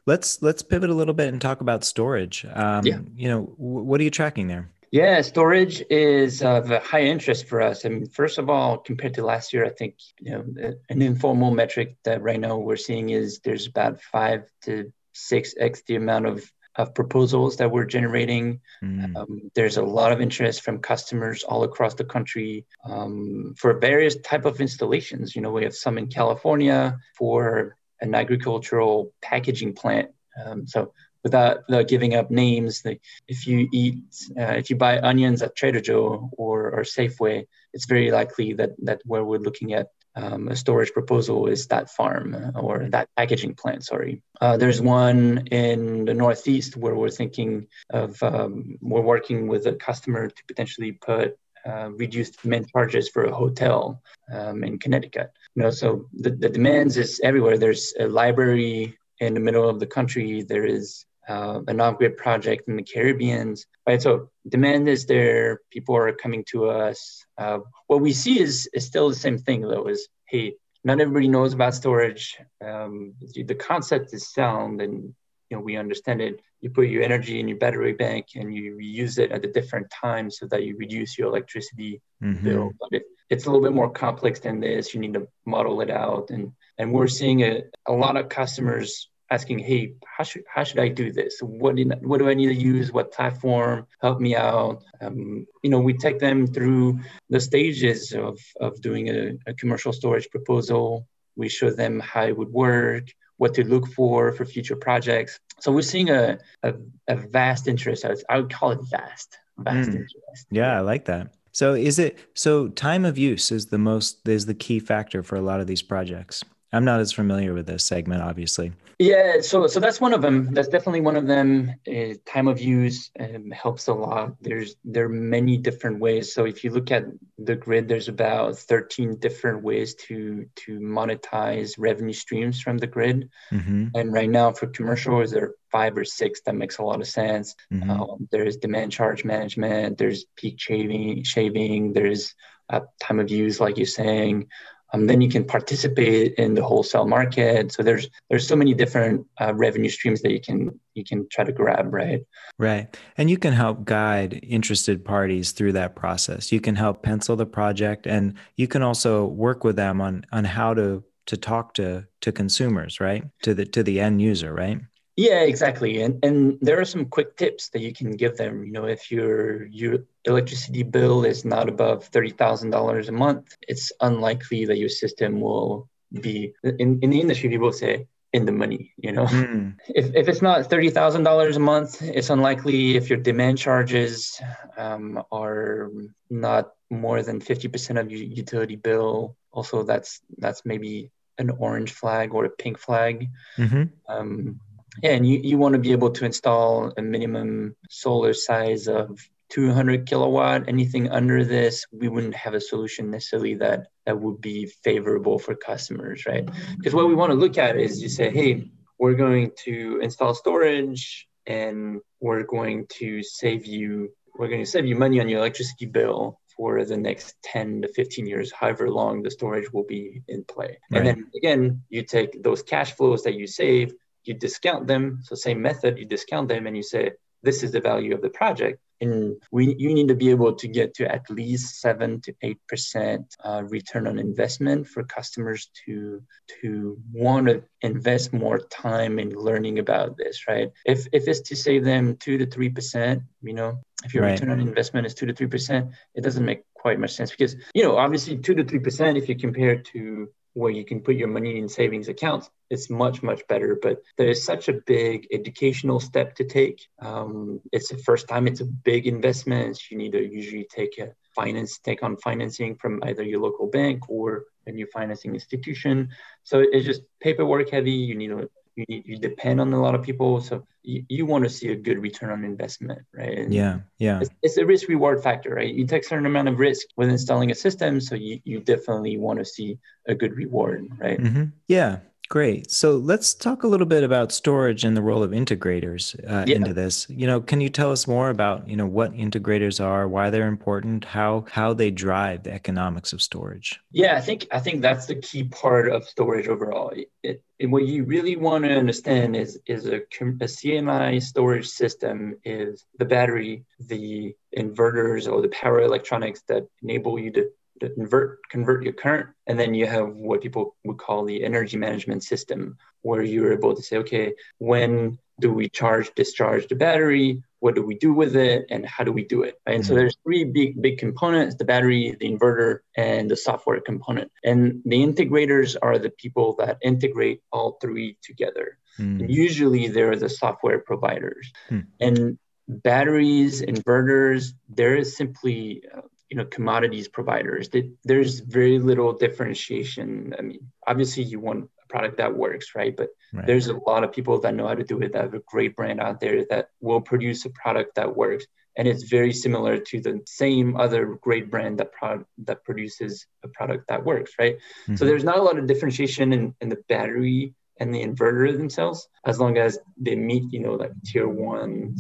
Let's 0.06 0.42
let's 0.42 0.64
pivot 0.64 0.90
a 0.90 0.94
little 0.94 1.14
bit 1.14 1.28
and 1.28 1.40
talk 1.40 1.62
about 1.62 1.84
storage. 1.84 2.46
Um, 2.46 2.86
yeah. 2.86 3.00
You 3.16 3.30
know, 3.30 3.42
w- 3.58 3.84
what 3.84 4.02
are 4.02 4.04
you 4.04 4.10
tracking 4.10 4.48
there? 4.48 4.72
Yeah, 4.92 5.22
storage 5.22 5.84
is 5.92 6.42
of 6.42 6.68
high 6.84 7.04
interest 7.04 7.46
for 7.46 7.62
us. 7.62 7.86
I 7.86 7.90
mean, 7.90 8.08
first 8.08 8.40
of 8.40 8.50
all, 8.50 8.80
compared 8.80 9.14
to 9.16 9.24
last 9.24 9.54
year, 9.54 9.64
I 9.66 9.70
think 9.70 9.98
you 10.20 10.32
know 10.32 10.44
an 10.90 11.02
informal 11.02 11.52
metric 11.52 11.98
that 12.06 12.24
right 12.24 12.40
now 12.40 12.58
we're 12.58 12.76
seeing 12.76 13.12
is 13.12 13.40
there's 13.44 13.68
about 13.68 14.02
five 14.02 14.50
to 14.64 14.92
six 15.14 15.54
x 15.60 15.84
the 15.86 15.96
amount 15.96 16.26
of 16.26 16.52
of 16.76 16.94
proposals 16.94 17.58
that 17.58 17.72
we're 17.72 17.86
generating. 17.86 18.62
Mm. 18.84 19.16
Um, 19.16 19.52
there's 19.56 19.78
a 19.78 19.84
lot 19.84 20.12
of 20.12 20.22
interest 20.22 20.62
from 20.62 20.80
customers 20.80 21.44
all 21.44 21.64
across 21.64 21.96
the 21.96 22.06
country 22.06 22.66
um, 22.86 23.56
for 23.58 23.80
various 23.80 24.16
type 24.18 24.46
of 24.46 24.62
installations. 24.62 25.36
You 25.36 25.42
know, 25.42 25.52
we 25.52 25.64
have 25.64 25.76
some 25.76 25.98
in 25.98 26.08
California 26.08 26.98
for 27.18 27.76
an 28.02 28.16
agricultural 28.16 29.14
packaging 29.22 29.74
plant. 29.74 30.12
Um, 30.42 30.68
so 30.68 30.94
without, 31.24 31.60
without 31.68 31.88
giving 31.88 32.16
up 32.16 32.32
names, 32.32 32.82
the, 32.82 33.00
if 33.28 33.46
you 33.46 33.68
eat, 33.74 33.98
uh, 34.38 34.54
if 34.54 34.70
you 34.70 34.76
buy 34.78 35.00
onions 35.00 35.42
at 35.42 35.56
Trader 35.56 35.82
Joe 35.82 36.30
or, 36.38 36.72
or 36.72 36.82
Safeway, 36.84 37.46
it's 37.74 37.86
very 37.86 38.12
likely 38.12 38.54
that 38.54 38.72
that 38.84 39.02
where 39.06 39.24
we're 39.24 39.40
looking 39.40 39.74
at 39.74 39.88
um, 40.16 40.48
a 40.48 40.56
storage 40.56 40.92
proposal 40.92 41.48
is 41.48 41.68
that 41.68 41.90
farm 41.90 42.52
or 42.56 42.90
that 42.90 43.10
packaging 43.16 43.56
plant, 43.56 43.86
sorry. 43.86 44.22
Uh, 44.42 44.58
there's 44.58 44.82
one 44.82 45.48
in 45.48 46.06
the 46.06 46.14
Northeast 46.14 46.76
where 46.76 46.96
we're 46.96 47.10
thinking 47.10 47.68
of, 47.90 48.22
um, 48.24 48.78
we're 48.82 49.02
working 49.02 49.48
with 49.48 49.66
a 49.68 49.74
customer 49.74 50.30
to 50.30 50.44
potentially 50.48 50.92
put 50.94 51.38
uh, 51.66 51.90
reduced 51.92 52.42
demand 52.42 52.70
charges 52.72 53.10
for 53.10 53.26
a 53.26 53.36
hotel 53.36 54.02
um, 54.32 54.64
in 54.64 54.80
Connecticut. 54.80 55.32
You 55.56 55.64
know, 55.64 55.72
so 55.72 56.08
the, 56.14 56.32
the 56.32 56.50
demands 56.50 56.98
is 56.98 57.20
everywhere. 57.24 57.58
There's 57.58 57.94
a 58.00 58.08
library 58.08 58.98
in 59.20 59.34
the 59.34 59.40
middle 59.42 59.68
of 59.68 59.80
the 59.80 59.86
country. 59.88 60.44
There 60.44 60.66
is 60.66 61.06
uh, 61.30 61.62
an 61.68 61.80
off-grid 61.80 62.18
project 62.18 62.68
in 62.68 62.76
the 62.76 62.84
Caribbean. 62.84 63.56
Right, 63.88 64.02
so 64.02 64.30
demand 64.48 64.90
is 64.90 65.06
there. 65.06 65.62
People 65.70 65.96
are 65.96 66.12
coming 66.12 66.44
to 66.50 66.70
us. 66.70 67.24
Uh, 67.38 67.60
what 67.88 68.02
we 68.02 68.14
see 68.14 68.40
is 68.40 68.68
is 68.74 68.86
still 68.86 69.10
the 69.10 69.16
same 69.16 69.38
thing 69.38 69.62
though. 69.62 69.88
Is 69.88 70.08
hey, 70.26 70.56
not 70.84 71.00
everybody 71.00 71.28
knows 71.28 71.54
about 71.54 71.76
storage. 71.76 72.38
Um, 72.66 73.14
the 73.36 73.56
concept 73.56 74.14
is 74.14 74.34
sound, 74.34 74.82
and 74.82 75.14
you 75.50 75.58
know 75.58 75.62
we 75.62 75.78
understand 75.78 76.22
it. 76.22 76.42
You 76.62 76.72
put 76.72 76.90
your 76.90 77.04
energy 77.04 77.40
in 77.40 77.48
your 77.48 77.58
battery 77.58 77.94
bank, 77.94 78.26
and 78.36 78.54
you 78.54 78.80
use 78.80 79.18
it 79.18 79.32
at 79.32 79.46
a 79.46 79.52
different 79.52 79.90
time 79.92 80.32
so 80.32 80.48
that 80.48 80.64
you 80.64 80.78
reduce 80.78 81.18
your 81.18 81.28
electricity 81.28 82.02
mm-hmm. 82.24 82.44
bill. 82.44 82.72
But 82.80 82.90
it, 82.92 83.04
it's 83.30 83.46
a 83.46 83.52
little 83.52 83.64
bit 83.64 83.76
more 83.76 83.92
complex 83.92 84.40
than 84.40 84.60
this. 84.60 84.94
You 84.94 85.00
need 85.00 85.14
to 85.14 85.28
model 85.46 85.82
it 85.82 85.92
out, 85.92 86.32
and 86.32 86.54
and 86.80 86.92
we're 86.92 87.08
seeing 87.08 87.44
a, 87.44 87.64
a 87.88 87.94
lot 87.94 88.18
of 88.18 88.30
customers 88.30 89.10
asking, 89.32 89.60
hey, 89.60 89.94
how 90.06 90.24
should 90.24 90.44
how 90.54 90.64
should 90.64 90.80
I 90.80 90.88
do 90.88 91.12
this? 91.12 91.40
What 91.42 91.76
do, 91.76 91.84
what 92.02 92.18
do 92.20 92.30
I 92.30 92.34
need 92.34 92.48
to 92.48 92.54
use? 92.54 92.92
What 92.92 93.12
platform? 93.12 93.88
Help 94.02 94.20
me 94.20 94.36
out. 94.36 94.84
Um, 95.02 95.46
you 95.64 95.70
know, 95.70 95.80
we 95.80 95.94
take 95.94 96.20
them 96.20 96.48
through 96.48 97.00
the 97.30 97.40
stages 97.40 98.14
of 98.14 98.40
of 98.60 98.82
doing 98.82 99.10
a, 99.10 99.38
a 99.48 99.54
commercial 99.54 99.94
storage 99.94 100.30
proposal. 100.30 101.08
We 101.36 101.50
show 101.50 101.70
them 101.72 102.00
how 102.00 102.24
it 102.26 102.38
would 102.38 102.52
work. 102.52 103.06
what 103.40 103.54
to 103.56 103.64
look 103.64 103.88
for 103.88 104.32
for 104.34 104.46
future 104.46 104.76
projects. 104.76 105.40
So 105.60 105.72
we're 105.72 105.82
seeing 105.82 106.10
a, 106.10 106.38
a, 106.62 106.74
a 107.08 107.16
vast 107.16 107.68
interest. 107.68 108.06
I 108.30 108.38
would 108.38 108.54
call 108.54 108.72
it 108.72 108.80
vast, 108.92 109.38
vast 109.58 109.90
mm. 109.90 109.96
interest. 109.96 110.46
Yeah, 110.52 110.78
I 110.78 110.82
like 110.82 111.06
that. 111.06 111.34
So 111.52 111.74
is 111.74 111.98
it 112.00 112.20
so 112.36 112.68
time 112.68 113.06
of 113.06 113.18
use 113.18 113.52
is 113.52 113.68
the 113.68 113.78
most 113.78 114.28
is 114.28 114.46
the 114.46 114.54
key 114.54 114.80
factor 114.80 115.24
for 115.24 115.36
a 115.36 115.42
lot 115.42 115.60
of 115.60 115.68
these 115.68 115.82
projects. 115.82 116.44
I'm 116.72 116.86
not 116.86 117.00
as 117.00 117.12
familiar 117.12 117.54
with 117.54 117.66
this 117.66 117.84
segment, 117.84 118.22
obviously. 118.22 118.72
Yeah, 119.00 119.40
so 119.40 119.66
so 119.68 119.80
that's 119.80 120.02
one 120.02 120.14
of 120.14 120.22
them. 120.22 120.54
That's 120.54 120.68
definitely 120.68 121.00
one 121.00 121.16
of 121.16 121.26
them. 121.26 121.74
Uh, 121.88 122.16
time 122.26 122.50
of 122.50 122.60
use 122.60 123.10
um, 123.18 123.50
helps 123.50 123.88
a 123.88 123.94
lot. 123.94 124.34
There's 124.42 124.76
there 124.84 125.06
are 125.06 125.10
many 125.10 125.58
different 125.58 126.00
ways. 126.00 126.34
So 126.34 126.46
if 126.46 126.66
you 126.66 126.72
look 126.72 126.92
at 126.92 127.06
the 127.38 127.56
grid, 127.56 127.88
there's 127.88 128.10
about 128.10 128.58
13 128.58 129.16
different 129.18 129.64
ways 129.64 129.96
to 130.08 130.46
to 130.58 130.80
monetize 130.80 131.76
revenue 131.78 132.14
streams 132.14 132.62
from 132.62 132.78
the 132.78 132.88
grid. 132.88 133.30
Mm-hmm. 133.54 133.88
And 133.96 134.12
right 134.12 134.30
now 134.30 134.52
for 134.52 134.68
commercials, 134.68 135.32
there 135.32 135.46
are 135.46 135.56
five 135.72 135.98
or 135.98 136.04
six 136.04 136.42
that 136.42 136.56
makes 136.56 136.78
a 136.78 136.84
lot 136.84 137.00
of 137.00 137.08
sense. 137.08 137.56
Mm-hmm. 137.72 137.90
Um, 137.90 138.28
there's 138.32 138.58
demand 138.58 138.92
charge 138.92 139.24
management. 139.24 139.98
There's 139.98 140.26
peak 140.36 140.60
shaving. 140.60 141.24
Shaving. 141.24 141.94
There's 141.94 142.36
uh, 142.70 142.82
time 143.02 143.22
of 143.22 143.32
use, 143.32 143.62
like 143.62 143.78
you're 143.78 143.88
saying 143.88 144.50
um, 144.94 145.08
then 145.08 145.22
you 145.22 145.30
can 145.30 145.44
participate 145.44 146.34
in 146.36 146.54
the 146.54 146.64
wholesale 146.64 147.08
market. 147.08 147.72
So 147.72 147.84
there's 147.84 148.10
there's 148.30 148.48
so 148.48 148.56
many 148.56 148.74
different 148.74 149.26
uh, 149.40 149.54
revenue 149.54 149.90
streams 149.90 150.22
that 150.22 150.32
you 150.32 150.42
can 150.42 150.80
you 150.94 151.04
can 151.04 151.28
try 151.30 151.44
to 151.44 151.52
grab, 151.52 151.94
right? 151.94 152.22
Right, 152.58 152.98
and 153.18 153.30
you 153.30 153.38
can 153.38 153.54
help 153.54 153.86
guide 153.86 154.40
interested 154.44 155.06
parties 155.06 155.52
through 155.52 155.74
that 155.74 155.96
process. 155.96 156.52
You 156.52 156.62
can 156.62 156.76
help 156.76 157.04
pencil 157.04 157.36
the 157.36 157.46
project, 157.46 158.08
and 158.08 158.36
you 158.56 158.68
can 158.68 158.82
also 158.82 159.26
work 159.26 159.64
with 159.64 159.76
them 159.76 160.02
on 160.02 160.26
on 160.32 160.44
how 160.44 160.74
to 160.74 161.04
to 161.28 161.38
talk 161.38 161.76
to 161.76 162.06
to 162.22 162.32
consumers, 162.32 163.00
right? 163.00 163.24
To 163.44 163.54
the 163.54 163.66
to 163.66 163.84
the 163.84 164.00
end 164.00 164.22
user, 164.22 164.54
right? 164.54 164.80
Yeah, 165.20 165.42
exactly. 165.42 166.02
And 166.02 166.24
and 166.24 166.58
there 166.62 166.80
are 166.80 166.86
some 166.86 167.04
quick 167.04 167.36
tips 167.36 167.68
that 167.72 167.82
you 167.82 167.92
can 167.92 168.12
give 168.12 168.38
them. 168.38 168.64
You 168.64 168.72
know, 168.72 168.86
if 168.86 169.12
your 169.12 169.66
your 169.66 170.06
electricity 170.24 170.84
bill 170.84 171.26
is 171.26 171.44
not 171.44 171.68
above 171.68 172.06
thirty 172.06 172.30
thousand 172.32 172.70
dollars 172.70 173.10
a 173.10 173.12
month, 173.12 173.58
it's 173.68 173.92
unlikely 174.00 174.64
that 174.68 174.78
your 174.78 174.88
system 174.88 175.42
will 175.42 175.90
be 176.22 176.54
in, 176.64 177.00
in 177.04 177.10
the 177.10 177.20
industry 177.20 177.50
people 177.50 177.74
say 177.74 178.08
in 178.32 178.46
the 178.46 178.54
money, 178.54 178.94
you 178.96 179.12
know. 179.12 179.26
Mm. 179.26 179.76
If 180.00 180.16
if 180.16 180.30
it's 180.30 180.42
not 180.42 180.70
thirty 180.70 180.90
thousand 180.90 181.24
dollars 181.24 181.58
a 181.58 181.66
month, 181.74 182.02
it's 182.02 182.30
unlikely 182.30 182.96
if 182.96 183.10
your 183.10 183.20
demand 183.20 183.58
charges 183.58 184.40
um, 184.78 185.22
are 185.34 185.92
not 186.30 186.72
more 186.90 187.24
than 187.28 187.42
fifty 187.42 187.68
percent 187.68 188.00
of 188.00 188.10
your 188.10 188.24
utility 188.24 188.78
bill. 188.78 189.36
Also, 189.52 189.84
that's 189.84 190.22
that's 190.38 190.64
maybe 190.64 191.12
an 191.38 191.50
orange 191.50 191.92
flag 191.92 192.34
or 192.34 192.46
a 192.46 192.56
pink 192.64 192.78
flag. 192.78 193.28
Mm-hmm. 193.58 193.84
Um, 194.08 194.62
yeah, 195.02 195.12
and 195.12 195.28
you, 195.28 195.40
you 195.44 195.58
want 195.58 195.74
to 195.74 195.80
be 195.80 195.92
able 195.92 196.12
to 196.12 196.26
install 196.26 196.94
a 196.98 197.02
minimum 197.02 197.76
solar 197.90 198.34
size 198.34 198.88
of 198.88 199.20
200 199.50 200.08
kilowatt. 200.08 200.68
Anything 200.68 201.10
under 201.10 201.44
this, 201.44 201.86
we 201.92 202.08
wouldn't 202.08 202.36
have 202.36 202.54
a 202.54 202.62
solution 202.62 203.12
necessarily 203.12 203.56
that 203.56 203.88
that 204.06 204.20
would 204.20 204.42
be 204.42 204.68
favorable 204.84 205.40
for 205.40 205.56
customers, 205.56 206.26
right? 206.26 206.48
Because 206.78 206.94
what 206.94 207.08
we 207.08 207.16
want 207.16 207.32
to 207.32 207.38
look 207.38 207.58
at 207.58 207.78
is 207.78 208.02
you 208.02 208.10
say, 208.10 208.30
hey, 208.30 208.70
we're 209.00 209.16
going 209.16 209.52
to 209.66 210.00
install 210.02 210.34
storage 210.34 211.28
and 211.48 212.02
we're 212.20 212.44
going 212.44 212.86
to 213.00 213.24
save 213.24 213.66
you 213.66 214.12
we're 214.38 214.48
going 214.48 214.64
to 214.64 214.70
save 214.70 214.86
you 214.86 214.96
money 214.96 215.20
on 215.20 215.28
your 215.28 215.40
electricity 215.40 215.86
bill 215.86 216.40
for 216.56 216.86
the 216.86 216.96
next 216.96 217.36
10 217.44 217.82
to 217.82 217.88
15 217.90 218.26
years, 218.26 218.54
however 218.54 218.90
long 218.90 219.22
the 219.22 219.32
storage 219.32 219.72
will 219.74 219.84
be 219.84 220.22
in 220.30 220.46
play. 220.46 220.78
Right. 220.90 220.98
And 220.98 221.08
then 221.08 221.32
again, 221.36 221.84
you 221.90 222.04
take 222.04 222.42
those 222.42 222.64
cash 222.64 222.94
flows 222.94 223.24
that 223.24 223.34
you 223.34 223.48
save, 223.48 223.94
you 224.30 224.36
discount 224.36 224.88
them. 224.88 225.20
So 225.24 225.36
same 225.36 225.62
method, 225.62 225.98
you 225.98 226.06
discount 226.06 226.48
them 226.48 226.68
and 226.68 226.78
you 226.78 226.84
say, 226.84 227.12
this 227.42 227.64
is 227.64 227.72
the 227.72 227.82
value 227.82 228.14
of 228.14 228.22
the 228.22 228.30
project. 228.30 228.80
And 229.02 229.42
we, 229.52 229.76
you 229.78 229.94
need 229.94 230.10
to 230.10 230.16
be 230.16 230.30
able 230.30 230.54
to 230.56 230.68
get 230.68 230.94
to 230.96 231.10
at 231.10 231.30
least 231.30 231.80
seven 231.80 232.20
to 232.22 232.34
eight 232.42 232.60
percent 232.68 233.34
uh, 233.44 233.64
return 233.64 234.08
on 234.08 234.20
investment 234.20 234.88
for 234.88 235.04
customers 235.04 235.72
to 235.86 236.22
to 236.62 236.98
want 237.14 237.48
to 237.48 237.64
invest 237.82 238.34
more 238.34 238.60
time 238.60 239.18
in 239.18 239.30
learning 239.30 239.80
about 239.80 240.18
this, 240.18 240.50
right? 240.50 240.70
If 240.86 241.08
if 241.14 241.30
it's 241.30 241.40
to 241.50 241.56
save 241.56 241.86
them 241.86 242.18
two 242.18 242.38
to 242.40 242.46
three 242.46 242.68
percent, 242.68 243.24
you 243.42 243.54
know, 243.54 243.80
if 244.04 244.14
your 244.14 244.24
right. 244.24 244.32
return 244.32 244.52
on 244.52 244.60
investment 244.60 245.08
is 245.08 245.14
two 245.14 245.28
to 245.28 245.34
three 245.34 245.48
percent, 245.48 245.92
it 246.14 246.22
doesn't 246.22 246.44
make 246.44 246.64
quite 246.76 247.00
much 247.00 247.14
sense 247.14 247.32
because 247.32 247.56
you 247.74 247.84
know 247.84 247.98
obviously 247.98 248.38
two 248.38 248.56
to 248.56 248.66
three 248.66 248.80
percent 248.80 249.18
if 249.18 249.30
you 249.30 249.36
compare 249.36 249.78
to 249.78 250.30
where 250.54 250.72
you 250.72 250.84
can 250.84 251.02
put 251.02 251.16
your 251.16 251.28
money 251.28 251.58
in 251.58 251.70
savings 251.70 252.08
accounts, 252.08 252.50
it's 252.70 252.90
much, 252.90 253.22
much 253.24 253.48
better. 253.48 253.78
But 253.82 254.02
there 254.18 254.30
is 254.30 254.44
such 254.44 254.68
a 254.68 254.74
big 254.74 255.28
educational 255.32 256.00
step 256.00 256.36
to 256.36 256.44
take. 256.44 256.88
Um, 257.00 257.62
it's 257.72 257.90
the 257.90 257.98
first 257.98 258.28
time 258.28 258.48
it's 258.48 258.62
a 258.62 258.66
big 258.66 259.08
investment. 259.08 259.80
You 259.90 259.98
need 259.98 260.12
to 260.14 260.22
usually 260.22 260.68
take 260.70 260.98
a 260.98 261.14
finance, 261.36 261.80
take 261.80 262.04
on 262.04 262.18
financing 262.18 262.76
from 262.76 263.02
either 263.04 263.24
your 263.24 263.42
local 263.42 263.68
bank 263.68 264.10
or 264.10 264.46
a 264.68 264.72
new 264.72 264.88
financing 264.94 265.34
institution. 265.34 266.10
So 266.44 266.64
it's 266.72 266.86
just 266.86 267.02
paperwork 267.22 267.70
heavy. 267.70 267.92
You 267.92 268.16
need 268.16 268.28
to 268.28 268.50
you 268.88 269.04
you 269.06 269.18
depend 269.18 269.60
on 269.60 269.74
a 269.74 269.82
lot 269.82 269.96
of 269.96 270.02
people 270.02 270.42
so 270.42 270.66
you, 270.84 271.04
you 271.10 271.26
want 271.26 271.44
to 271.44 271.50
see 271.50 271.70
a 271.70 271.76
good 271.76 272.00
return 272.00 272.30
on 272.30 272.44
investment 272.44 273.02
right 273.14 273.38
and 273.38 273.54
yeah 273.54 273.80
yeah 273.98 274.20
it's, 274.22 274.30
it's, 274.42 274.58
a 274.58 274.66
risk 274.66 274.88
reward 274.88 275.22
factor 275.22 275.56
right 275.56 275.74
you 275.74 275.86
take 275.86 276.04
a 276.04 276.08
certain 276.08 276.26
amount 276.26 276.48
of 276.48 276.60
risk 276.60 276.88
with 276.96 277.10
installing 277.10 277.52
a 277.52 277.56
system 277.56 278.00
so 278.00 278.16
you, 278.16 278.40
you 278.44 278.60
definitely 278.60 279.18
want 279.18 279.40
to 279.40 279.46
see 279.46 279.78
a 280.08 280.16
good 280.16 280.36
reward 280.36 280.88
right 281.00 281.20
mm-hmm. 281.20 281.46
yeah 281.68 282.00
Great. 282.30 282.70
So 282.70 282.98
let's 282.98 283.34
talk 283.34 283.64
a 283.64 283.68
little 283.68 283.88
bit 283.88 284.04
about 284.04 284.32
storage 284.32 284.84
and 284.84 284.96
the 284.96 285.02
role 285.02 285.24
of 285.24 285.32
integrators 285.32 286.16
uh, 286.30 286.46
yeah. 286.46 286.58
into 286.58 286.76
this. 286.76 287.08
You 287.10 287.26
know, 287.26 287.42
can 287.42 287.60
you 287.60 287.70
tell 287.70 287.92
us 287.92 288.08
more 288.08 288.30
about 288.30 288.70
you 288.70 288.76
know 288.76 288.86
what 288.86 289.14
integrators 289.14 289.84
are, 289.84 290.08
why 290.08 290.30
they're 290.30 290.48
important, 290.48 291.06
how 291.06 291.46
how 291.50 291.74
they 291.74 291.90
drive 291.90 292.44
the 292.44 292.54
economics 292.54 293.14
of 293.14 293.22
storage? 293.24 293.80
Yeah, 293.92 294.16
I 294.16 294.22
think 294.22 294.46
I 294.52 294.60
think 294.60 294.84
that's 294.84 295.08
the 295.08 295.16
key 295.16 295.46
part 295.46 295.90
of 295.90 296.08
storage 296.08 296.48
overall. 296.48 296.94
It, 297.24 297.42
it, 297.60 297.68
what 297.68 297.86
you 297.86 298.06
really 298.06 298.38
want 298.38 298.64
to 298.64 298.72
understand 298.72 299.36
is 299.36 299.60
is 299.68 299.86
a, 299.86 300.02
a 300.42 300.48
C&I 300.48 301.20
storage 301.20 301.68
system 301.68 302.36
is 302.44 302.86
the 302.98 303.06
battery, 303.06 303.66
the 303.80 304.36
inverters, 304.58 305.32
or 305.32 305.42
the 305.42 305.50
power 305.50 305.82
electronics 305.82 306.42
that 306.48 306.66
enable 306.82 307.20
you 307.20 307.32
to 307.32 307.50
convert 307.80 308.40
convert 308.50 308.84
your 308.84 308.94
current 308.94 309.28
and 309.48 309.60
then 309.60 309.74
you 309.74 309.86
have 309.86 310.08
what 310.10 310.42
people 310.42 310.76
would 310.84 310.98
call 310.98 311.26
the 311.26 311.44
energy 311.44 311.78
management 311.78 312.24
system 312.24 312.78
where 313.02 313.22
you're 313.22 313.54
able 313.54 313.76
to 313.76 313.82
say 313.82 313.98
okay 313.98 314.34
when 314.58 315.18
do 315.40 315.52
we 315.52 315.70
charge 315.70 316.14
discharge 316.16 316.68
the 316.68 316.76
battery 316.76 317.44
what 317.60 317.76
do 317.76 317.84
we 317.84 317.96
do 317.96 318.14
with 318.14 318.36
it 318.36 318.66
and 318.70 318.86
how 318.86 319.04
do 319.04 319.12
we 319.12 319.24
do 319.24 319.44
it 319.44 319.56
right? 319.66 319.76
and 319.76 319.84
mm-hmm. 319.84 319.90
so 319.90 319.96
there's 319.96 320.18
three 320.24 320.44
big 320.44 320.82
big 320.82 320.98
components 320.98 321.56
the 321.56 321.66
battery 321.66 322.16
the 322.20 322.30
inverter 322.30 322.80
and 322.96 323.30
the 323.30 323.38
software 323.38 323.80
component 323.80 324.32
and 324.44 324.82
the 324.86 324.98
integrators 324.98 325.76
are 325.82 325.98
the 325.98 326.10
people 326.10 326.56
that 326.58 326.78
integrate 326.82 327.42
all 327.52 327.78
three 327.82 328.18
together 328.22 328.78
mm-hmm. 328.98 329.22
and 329.22 329.32
usually 329.32 329.88
they're 329.88 330.16
the 330.16 330.30
software 330.30 330.80
providers 330.80 331.52
mm-hmm. 331.70 331.88
and 332.00 332.38
batteries 332.68 333.62
inverters 333.62 334.54
there 334.70 334.96
is 334.96 335.18
simply 335.18 335.84
uh, 335.96 336.02
you 336.30 336.38
know 336.38 336.46
commodities 336.46 337.08
providers 337.08 337.70
there's 338.04 338.40
very 338.40 338.80
little 338.80 339.14
differentiation 339.14 340.34
i 340.38 340.42
mean 340.42 340.60
obviously 340.88 341.24
you 341.24 341.40
want 341.40 341.70
a 341.84 341.88
product 341.88 342.18
that 342.18 342.36
works 342.36 342.76
right 342.76 342.96
but 342.96 343.10
right. 343.34 343.46
there's 343.46 343.68
a 343.68 343.78
lot 343.88 344.04
of 344.04 344.12
people 344.12 344.40
that 344.40 344.54
know 344.54 344.68
how 344.68 344.76
to 344.76 344.84
do 344.84 345.00
it 345.02 345.12
that 345.12 345.24
have 345.24 345.34
a 345.34 345.42
great 345.48 345.76
brand 345.76 346.00
out 346.00 346.20
there 346.20 346.46
that 346.50 346.70
will 346.82 347.02
produce 347.02 347.46
a 347.46 347.50
product 347.50 347.96
that 347.96 348.16
works 348.16 348.46
and 348.78 348.88
it's 348.88 349.04
very 349.04 349.34
similar 349.34 349.78
to 349.78 350.00
the 350.00 350.22
same 350.26 350.78
other 350.78 351.18
great 351.22 351.50
brand 351.50 351.80
that 351.80 351.92
product 351.92 352.26
that 352.38 352.64
produces 352.64 353.26
a 353.44 353.48
product 353.50 353.88
that 353.88 354.06
works 354.06 354.34
right 354.40 354.56
mm-hmm. 354.56 354.96
so 354.96 355.06
there's 355.06 355.24
not 355.24 355.38
a 355.38 355.42
lot 355.42 355.58
of 355.58 355.68
differentiation 355.68 356.32
in, 356.32 356.56
in 356.62 356.70
the 356.70 356.78
battery 356.88 357.54
and 357.80 357.94
the 357.94 358.04
inverter 358.06 358.56
themselves 358.56 359.08
as 359.26 359.40
long 359.40 359.58
as 359.58 359.80
they 359.98 360.16
meet 360.16 360.44
you 360.54 360.60
know 360.60 360.74
like 360.74 360.92
tier 361.06 361.28
one 361.28 361.96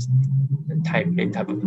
type 0.85 1.07
type 1.33 1.49
of 1.49 1.63